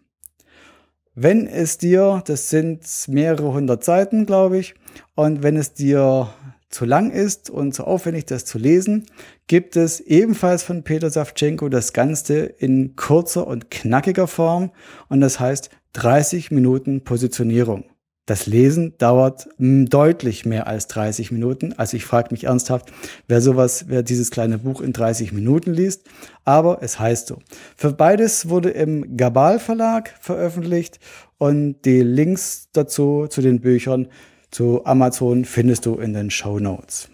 Wenn 1.15 1.47
es 1.47 1.79
dir, 1.79 2.23
das 2.27 2.49
sind 2.49 2.87
mehrere 3.09 3.53
hundert 3.53 3.83
Seiten, 3.83 4.25
glaube 4.25 4.59
ich, 4.59 4.75
und 5.17 5.43
wenn 5.43 5.57
es 5.57 5.75
dir 5.75 6.29
zu 6.71 6.85
lang 6.85 7.11
ist 7.11 7.51
und 7.51 7.75
zu 7.75 7.85
aufwendig, 7.85 8.27
das 8.27 8.45
zu 8.45 8.59
lesen, 8.59 9.07
gibt 9.47 9.77
es 9.77 10.01
ebenfalls 10.01 10.63
von 10.63 10.85
Peter 10.85 11.11
Savchenko 11.11 11.69
das 11.69 11.93
Ganze 11.93 12.41
in 12.45 12.95
kurzer 12.95 13.47
und 13.47 13.71
knackiger 13.71 14.29
Form 14.29 14.71
und 15.09 15.21
das 15.21 15.41
heißt 15.41 15.71
30 15.95 16.51
Minuten 16.51 17.03
Positionierung. 17.03 17.85
Das 18.29 18.45
Lesen 18.45 18.93
dauert 18.99 19.49
deutlich 19.59 20.45
mehr 20.45 20.67
als 20.67 20.87
30 20.89 21.33
Minuten. 21.33 21.73
Also 21.79 21.97
ich 21.97 22.05
frage 22.05 22.29
mich 22.31 22.45
ernsthaft, 22.45 22.93
wer 23.27 23.41
sowas, 23.41 23.87
wer 23.89 24.03
dieses 24.03 24.31
kleine 24.31 24.59
Buch 24.59 24.83
in 24.83 24.93
30 24.93 25.33
Minuten 25.33 25.73
liest. 25.73 26.05
Aber 26.45 26.83
es 26.83 27.01
heißt 27.01 27.29
so. 27.29 27.39
Für 27.75 27.91
beides 27.95 28.51
wurde 28.51 28.69
im 28.69 29.17
Gabal 29.17 29.59
Verlag 29.59 30.15
veröffentlicht 30.21 31.01
und 31.39 31.77
die 31.87 32.03
Links 32.03 32.69
dazu, 32.75 33.29
zu 33.31 33.41
den 33.41 33.63
Büchern, 33.63 34.09
zu 34.51 34.85
Amazon 34.85 35.47
findest 35.47 35.87
du 35.87 35.95
in 35.95 36.13
den 36.13 36.31
Show 36.31 36.59
Notes. 36.59 37.09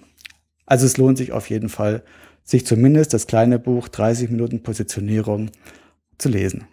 Also 0.67 0.85
es 0.85 0.97
lohnt 0.97 1.19
sich 1.19 1.31
auf 1.31 1.49
jeden 1.49 1.69
Fall, 1.69 2.03
sich 2.43 2.67
zumindest 2.67 3.15
das 3.15 3.29
kleine 3.29 3.61
Buch 3.61 3.87
30 3.87 4.31
Minuten 4.31 4.65
Positionierung 4.65 5.53
zu 6.19 6.29
lesen. 6.29 6.65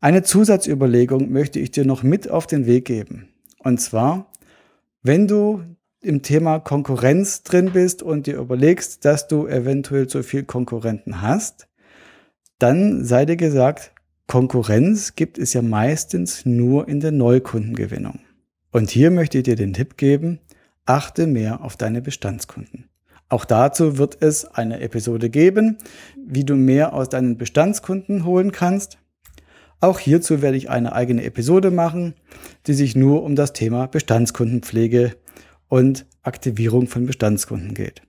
Eine 0.00 0.22
Zusatzüberlegung 0.22 1.30
möchte 1.30 1.60
ich 1.60 1.72
dir 1.72 1.84
noch 1.84 2.02
mit 2.02 2.30
auf 2.30 2.46
den 2.46 2.64
Weg 2.64 2.86
geben. 2.86 3.28
Und 3.62 3.80
zwar, 3.80 4.30
wenn 5.02 5.28
du 5.28 5.62
im 6.00 6.22
Thema 6.22 6.58
Konkurrenz 6.58 7.42
drin 7.42 7.70
bist 7.72 8.02
und 8.02 8.26
dir 8.26 8.36
überlegst, 8.36 9.04
dass 9.04 9.28
du 9.28 9.46
eventuell 9.46 10.08
zu 10.08 10.22
viel 10.22 10.42
Konkurrenten 10.42 11.22
hast, 11.22 11.68
dann 12.58 13.04
sei 13.04 13.24
dir 13.24 13.36
gesagt, 13.36 13.92
Konkurrenz 14.26 15.14
gibt 15.14 15.38
es 15.38 15.52
ja 15.52 15.62
meistens 15.62 16.44
nur 16.44 16.88
in 16.88 17.00
der 17.00 17.12
Neukundengewinnung. 17.12 18.20
Und 18.70 18.90
hier 18.90 19.10
möchte 19.10 19.38
ich 19.38 19.44
dir 19.44 19.56
den 19.56 19.74
Tipp 19.74 19.96
geben, 19.96 20.40
achte 20.86 21.26
mehr 21.26 21.62
auf 21.62 21.76
deine 21.76 22.02
Bestandskunden. 22.02 22.88
Auch 23.28 23.44
dazu 23.44 23.98
wird 23.98 24.18
es 24.20 24.44
eine 24.44 24.80
Episode 24.80 25.30
geben, 25.30 25.78
wie 26.26 26.44
du 26.44 26.54
mehr 26.54 26.92
aus 26.92 27.08
deinen 27.08 27.38
Bestandskunden 27.38 28.24
holen 28.24 28.52
kannst. 28.52 28.98
Auch 29.82 29.98
hierzu 29.98 30.42
werde 30.42 30.56
ich 30.56 30.70
eine 30.70 30.92
eigene 30.92 31.24
Episode 31.24 31.72
machen, 31.72 32.14
die 32.68 32.72
sich 32.72 32.94
nur 32.94 33.24
um 33.24 33.34
das 33.34 33.52
Thema 33.52 33.88
Bestandskundenpflege 33.88 35.16
und 35.66 36.06
Aktivierung 36.22 36.86
von 36.86 37.04
Bestandskunden 37.04 37.74
geht. 37.74 38.00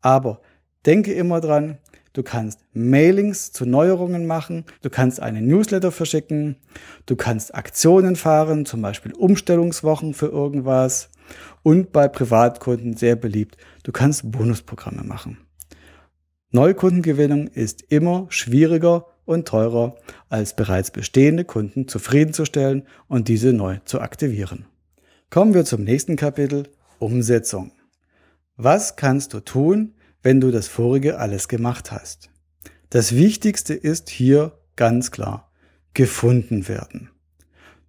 Aber 0.00 0.40
denke 0.86 1.12
immer 1.12 1.40
dran, 1.40 1.78
du 2.12 2.22
kannst 2.22 2.60
Mailings 2.72 3.50
zu 3.50 3.66
Neuerungen 3.66 4.28
machen, 4.28 4.64
du 4.80 4.90
kannst 4.90 5.18
einen 5.18 5.48
Newsletter 5.48 5.90
verschicken, 5.90 6.54
du 7.06 7.16
kannst 7.16 7.52
Aktionen 7.52 8.14
fahren, 8.14 8.64
zum 8.64 8.80
Beispiel 8.80 9.12
Umstellungswochen 9.12 10.14
für 10.14 10.28
irgendwas 10.28 11.10
und 11.64 11.90
bei 11.90 12.06
Privatkunden 12.06 12.96
sehr 12.96 13.16
beliebt, 13.16 13.56
du 13.82 13.90
kannst 13.90 14.30
Bonusprogramme 14.30 15.02
machen. 15.02 15.47
Neukundengewinnung 16.50 17.48
ist 17.48 17.82
immer 17.88 18.26
schwieriger 18.30 19.06
und 19.26 19.46
teurer, 19.46 19.96
als 20.30 20.56
bereits 20.56 20.90
bestehende 20.90 21.44
Kunden 21.44 21.88
zufriedenzustellen 21.88 22.86
und 23.06 23.28
diese 23.28 23.52
neu 23.52 23.78
zu 23.84 24.00
aktivieren. 24.00 24.64
Kommen 25.28 25.52
wir 25.52 25.66
zum 25.66 25.84
nächsten 25.84 26.16
Kapitel, 26.16 26.68
Umsetzung. 26.98 27.72
Was 28.56 28.96
kannst 28.96 29.34
du 29.34 29.40
tun, 29.40 29.94
wenn 30.22 30.40
du 30.40 30.50
das 30.50 30.66
vorige 30.66 31.18
alles 31.18 31.48
gemacht 31.48 31.92
hast? 31.92 32.30
Das 32.90 33.14
Wichtigste 33.14 33.74
ist 33.74 34.08
hier 34.08 34.58
ganz 34.74 35.10
klar, 35.10 35.52
gefunden 35.92 36.66
werden. 36.66 37.10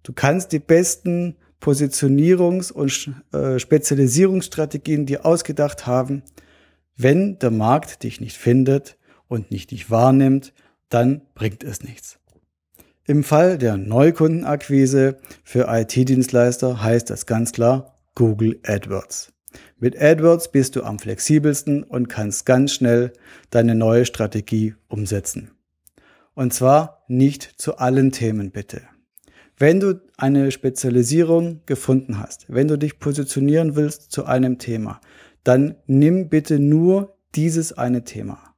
Du 0.02 0.12
kannst 0.12 0.52
die 0.52 0.58
besten 0.58 1.36
Positionierungs- 1.62 2.72
und 2.72 3.14
äh, 3.32 3.58
Spezialisierungsstrategien 3.58 5.06
dir 5.06 5.24
ausgedacht 5.24 5.86
haben. 5.86 6.22
Wenn 7.02 7.38
der 7.38 7.50
Markt 7.50 8.02
dich 8.02 8.20
nicht 8.20 8.36
findet 8.36 8.98
und 9.26 9.50
nicht 9.50 9.70
dich 9.70 9.90
wahrnimmt, 9.90 10.52
dann 10.90 11.22
bringt 11.34 11.64
es 11.64 11.82
nichts. 11.82 12.18
Im 13.06 13.24
Fall 13.24 13.56
der 13.56 13.78
Neukundenakquise 13.78 15.16
für 15.42 15.66
IT-Dienstleister 15.70 16.82
heißt 16.82 17.08
das 17.08 17.24
ganz 17.24 17.52
klar 17.52 17.98
Google 18.14 18.60
AdWords. 18.66 19.32
Mit 19.78 19.98
AdWords 19.98 20.52
bist 20.52 20.76
du 20.76 20.82
am 20.82 20.98
flexibelsten 20.98 21.84
und 21.84 22.10
kannst 22.10 22.44
ganz 22.44 22.74
schnell 22.74 23.14
deine 23.48 23.74
neue 23.74 24.04
Strategie 24.04 24.74
umsetzen. 24.86 25.52
Und 26.34 26.52
zwar 26.52 27.04
nicht 27.08 27.54
zu 27.56 27.78
allen 27.78 28.12
Themen 28.12 28.50
bitte. 28.50 28.82
Wenn 29.56 29.80
du 29.80 30.00
eine 30.18 30.50
Spezialisierung 30.50 31.62
gefunden 31.64 32.18
hast, 32.18 32.44
wenn 32.48 32.68
du 32.68 32.76
dich 32.76 32.98
positionieren 32.98 33.74
willst 33.74 34.12
zu 34.12 34.26
einem 34.26 34.58
Thema, 34.58 35.00
dann 35.44 35.76
nimm 35.86 36.28
bitte 36.28 36.58
nur 36.58 37.16
dieses 37.34 37.72
eine 37.72 38.04
Thema. 38.04 38.54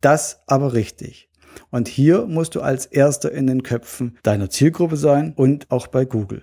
Das 0.00 0.42
aber 0.46 0.72
richtig. 0.72 1.30
Und 1.70 1.88
hier 1.88 2.26
musst 2.26 2.54
du 2.54 2.60
als 2.60 2.86
erster 2.86 3.32
in 3.32 3.46
den 3.46 3.62
Köpfen 3.62 4.18
deiner 4.22 4.50
Zielgruppe 4.50 4.96
sein 4.96 5.32
und 5.34 5.70
auch 5.70 5.86
bei 5.86 6.04
Google. 6.04 6.42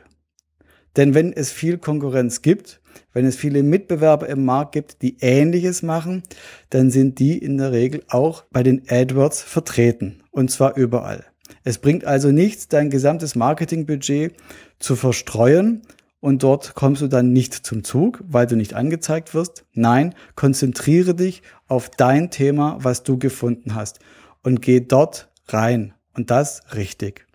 Denn 0.96 1.14
wenn 1.14 1.34
es 1.34 1.52
viel 1.52 1.78
Konkurrenz 1.78 2.42
gibt, 2.42 2.82
wenn 3.14 3.26
es 3.26 3.36
viele 3.36 3.64
Mitbewerber 3.64 4.28
im 4.28 4.46
Markt 4.46 4.74
gibt, 4.74 5.02
die 5.02 5.18
Ähnliches 5.20 5.82
machen, 5.82 6.24
dann 6.70 6.92
sind 6.92 7.20
die 7.20 7.38
in 7.38 7.58
der 7.58 7.72
Regel 7.72 8.04
auch 8.10 8.44
bei 8.52 8.64
den 8.64 8.84
AdWords 8.88 9.42
vertreten. 9.42 10.24
Und 10.32 10.52
zwar 10.52 10.78
überall. 10.78 11.26
Es 11.64 11.78
bringt 11.78 12.06
also 12.06 12.32
nichts, 12.32 12.68
dein 12.68 12.90
gesamtes 12.90 13.36
Marketingbudget 13.36 14.36
zu 14.80 14.96
verstreuen 14.96 15.84
und 16.24 16.42
dort 16.42 16.74
kommst 16.74 17.02
du 17.02 17.10
dann 17.10 17.34
nicht 17.34 17.54
zum 17.54 17.84
Zug, 17.84 18.24
weil 18.26 18.48
du 18.48 18.56
nicht 18.56 18.76
angezeigt 18.76 19.34
wirst. 19.34 19.66
Nein, 19.74 20.16
konzentriere 20.36 21.16
dich 21.16 21.44
auf 21.68 21.90
dein 21.90 22.32
Thema, 22.32 22.78
was 22.80 23.04
du 23.04 23.20
gefunden 23.20 23.76
hast 23.76 24.00
und 24.42 24.62
geh 24.62 24.80
dort 24.80 25.30
rein 25.50 25.94
und 26.14 26.32
das 26.32 26.62
richtig. 26.76 27.28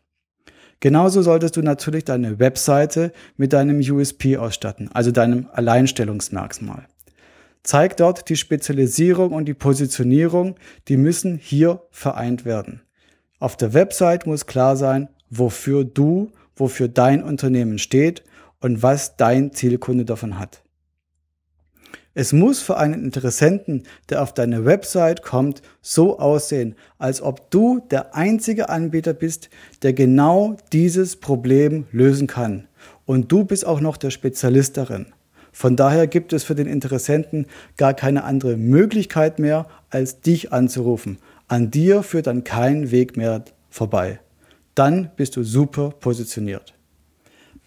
Genauso 0.80 1.20
solltest 1.20 1.58
du 1.58 1.60
natürlich 1.60 2.04
deine 2.04 2.38
Webseite 2.38 3.12
mit 3.36 3.52
deinem 3.52 3.78
USP 3.78 4.38
ausstatten, 4.38 4.88
also 4.94 5.10
deinem 5.10 5.48
Alleinstellungsmerkmal. 5.52 6.86
Zeig 7.62 7.98
dort 7.98 8.30
die 8.30 8.36
Spezialisierung 8.36 9.32
und 9.32 9.44
die 9.44 9.54
Positionierung, 9.54 10.54
die 10.88 10.96
müssen 10.96 11.36
hier 11.36 11.82
vereint 11.90 12.46
werden. 12.46 12.80
Auf 13.38 13.54
der 13.54 13.74
Website 13.74 14.26
muss 14.26 14.46
klar 14.46 14.78
sein, 14.78 15.10
wofür 15.28 15.84
du, 15.84 16.32
wofür 16.56 16.88
dein 16.88 17.22
Unternehmen 17.22 17.78
steht 17.78 18.22
und 18.60 18.82
was 18.82 19.16
dein 19.16 19.52
Zielkunde 19.52 20.04
davon 20.04 20.38
hat. 20.38 20.62
Es 22.14 22.32
muss 22.32 22.60
für 22.60 22.76
einen 22.76 23.04
Interessenten, 23.04 23.84
der 24.08 24.22
auf 24.22 24.34
deine 24.34 24.64
Website 24.64 25.22
kommt, 25.22 25.62
so 25.80 26.18
aussehen, 26.18 26.74
als 26.98 27.22
ob 27.22 27.50
du 27.52 27.80
der 27.92 28.16
einzige 28.16 28.70
Anbieter 28.70 29.12
bist, 29.12 29.50
der 29.82 29.92
genau 29.92 30.56
dieses 30.72 31.14
Problem 31.14 31.86
lösen 31.92 32.26
kann. 32.26 32.66
Und 33.06 33.30
du 33.30 33.44
bist 33.44 33.64
auch 33.64 33.80
noch 33.80 33.96
der 33.96 34.10
Spezialist 34.10 34.76
darin. 34.76 35.06
Von 35.52 35.76
daher 35.76 36.06
gibt 36.06 36.32
es 36.32 36.44
für 36.44 36.54
den 36.54 36.66
Interessenten 36.66 37.46
gar 37.76 37.94
keine 37.94 38.24
andere 38.24 38.56
Möglichkeit 38.56 39.38
mehr, 39.38 39.66
als 39.90 40.20
dich 40.20 40.52
anzurufen. 40.52 41.18
An 41.46 41.70
dir 41.70 42.02
führt 42.02 42.26
dann 42.26 42.44
kein 42.44 42.90
Weg 42.90 43.16
mehr 43.16 43.44
vorbei. 43.70 44.20
Dann 44.74 45.10
bist 45.16 45.36
du 45.36 45.44
super 45.44 45.90
positioniert. 45.90 46.77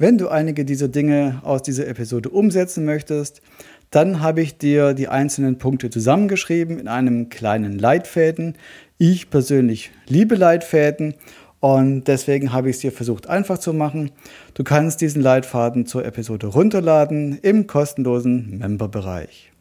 Wenn 0.01 0.17
du 0.17 0.29
einige 0.29 0.65
dieser 0.65 0.87
Dinge 0.87 1.41
aus 1.43 1.61
dieser 1.61 1.87
Episode 1.87 2.29
umsetzen 2.29 2.85
möchtest, 2.85 3.43
dann 3.91 4.19
habe 4.19 4.41
ich 4.41 4.57
dir 4.57 4.95
die 4.95 5.07
einzelnen 5.07 5.59
Punkte 5.59 5.91
zusammengeschrieben 5.91 6.79
in 6.79 6.87
einem 6.87 7.29
kleinen 7.29 7.77
Leitfäden. 7.77 8.55
Ich 8.97 9.29
persönlich 9.29 9.91
liebe 10.07 10.33
Leitfäden 10.33 11.13
und 11.59 12.05
deswegen 12.05 12.51
habe 12.51 12.71
ich 12.71 12.77
es 12.77 12.81
dir 12.81 12.91
versucht 12.91 13.29
einfach 13.29 13.59
zu 13.59 13.73
machen. 13.73 14.09
Du 14.55 14.63
kannst 14.63 15.01
diesen 15.01 15.21
Leitfaden 15.21 15.85
zur 15.85 16.03
Episode 16.03 16.47
runterladen 16.47 17.37
im 17.39 17.67
kostenlosen 17.67 18.57
Member-Bereich. 18.57 19.51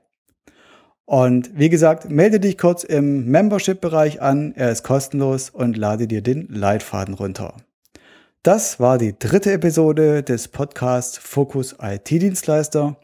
Und 1.04 1.50
wie 1.58 1.68
gesagt, 1.68 2.10
melde 2.10 2.40
dich 2.40 2.56
kurz 2.56 2.84
im 2.84 3.26
Membership-Bereich 3.26 4.22
an. 4.22 4.52
Er 4.54 4.70
ist 4.70 4.82
kostenlos 4.82 5.50
und 5.50 5.76
lade 5.76 6.06
dir 6.06 6.22
den 6.22 6.48
Leitfaden 6.48 7.14
runter. 7.14 7.56
Das 8.42 8.80
war 8.80 8.98
die 8.98 9.16
dritte 9.18 9.52
Episode 9.52 10.22
des 10.22 10.48
Podcasts 10.48 11.18
Focus 11.18 11.76
IT-Dienstleister. 11.80 12.96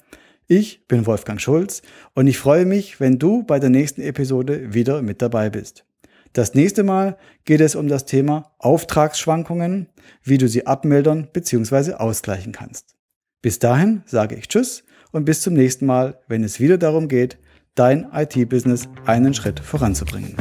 Ich 0.47 0.87
bin 0.89 1.07
Wolfgang 1.07 1.41
Schulz 1.41 1.83
und 2.15 2.27
ich 2.27 2.39
freue 2.39 2.65
mich, 2.65 3.01
wenn 3.01 3.19
du 3.19 3.43
bei 3.43 3.59
der 3.59 3.71
nächsten 3.71 4.01
Episode 4.01 4.73
wieder 4.73 5.03
mit 5.03 5.21
dabei 5.21 5.51
bist. 5.51 5.85
Das 6.33 6.55
nächste 6.55 6.83
Mal 6.83 7.17
geht 7.45 7.61
es 7.61 7.75
um 7.75 7.89
das 7.89 8.05
Thema 8.05 8.53
Auftragsschwankungen, 8.59 9.89
wie 10.23 10.39
du 10.39 10.49
sie 10.49 10.67
abmildern 10.67 11.29
bzw. 11.33 11.95
ausgleichen 11.95 12.53
kannst. 12.53 12.95
Bis 13.43 13.59
dahin 13.59 14.03
sage 14.07 14.35
ich 14.35 14.49
Tschüss 14.49 14.85
und 15.13 15.25
bis 15.25 15.43
zum 15.43 15.55
nächsten 15.55 15.87
Mal, 15.87 16.19
wenn 16.29 16.45
es 16.45 16.61
wieder 16.61 16.79
darum 16.79 17.09
geht, 17.09 17.39
dein 17.79 18.09
IT-Business 18.13 18.89
einen 19.07 19.35
Schritt 19.35 19.61
voranzubringen. 19.61 20.35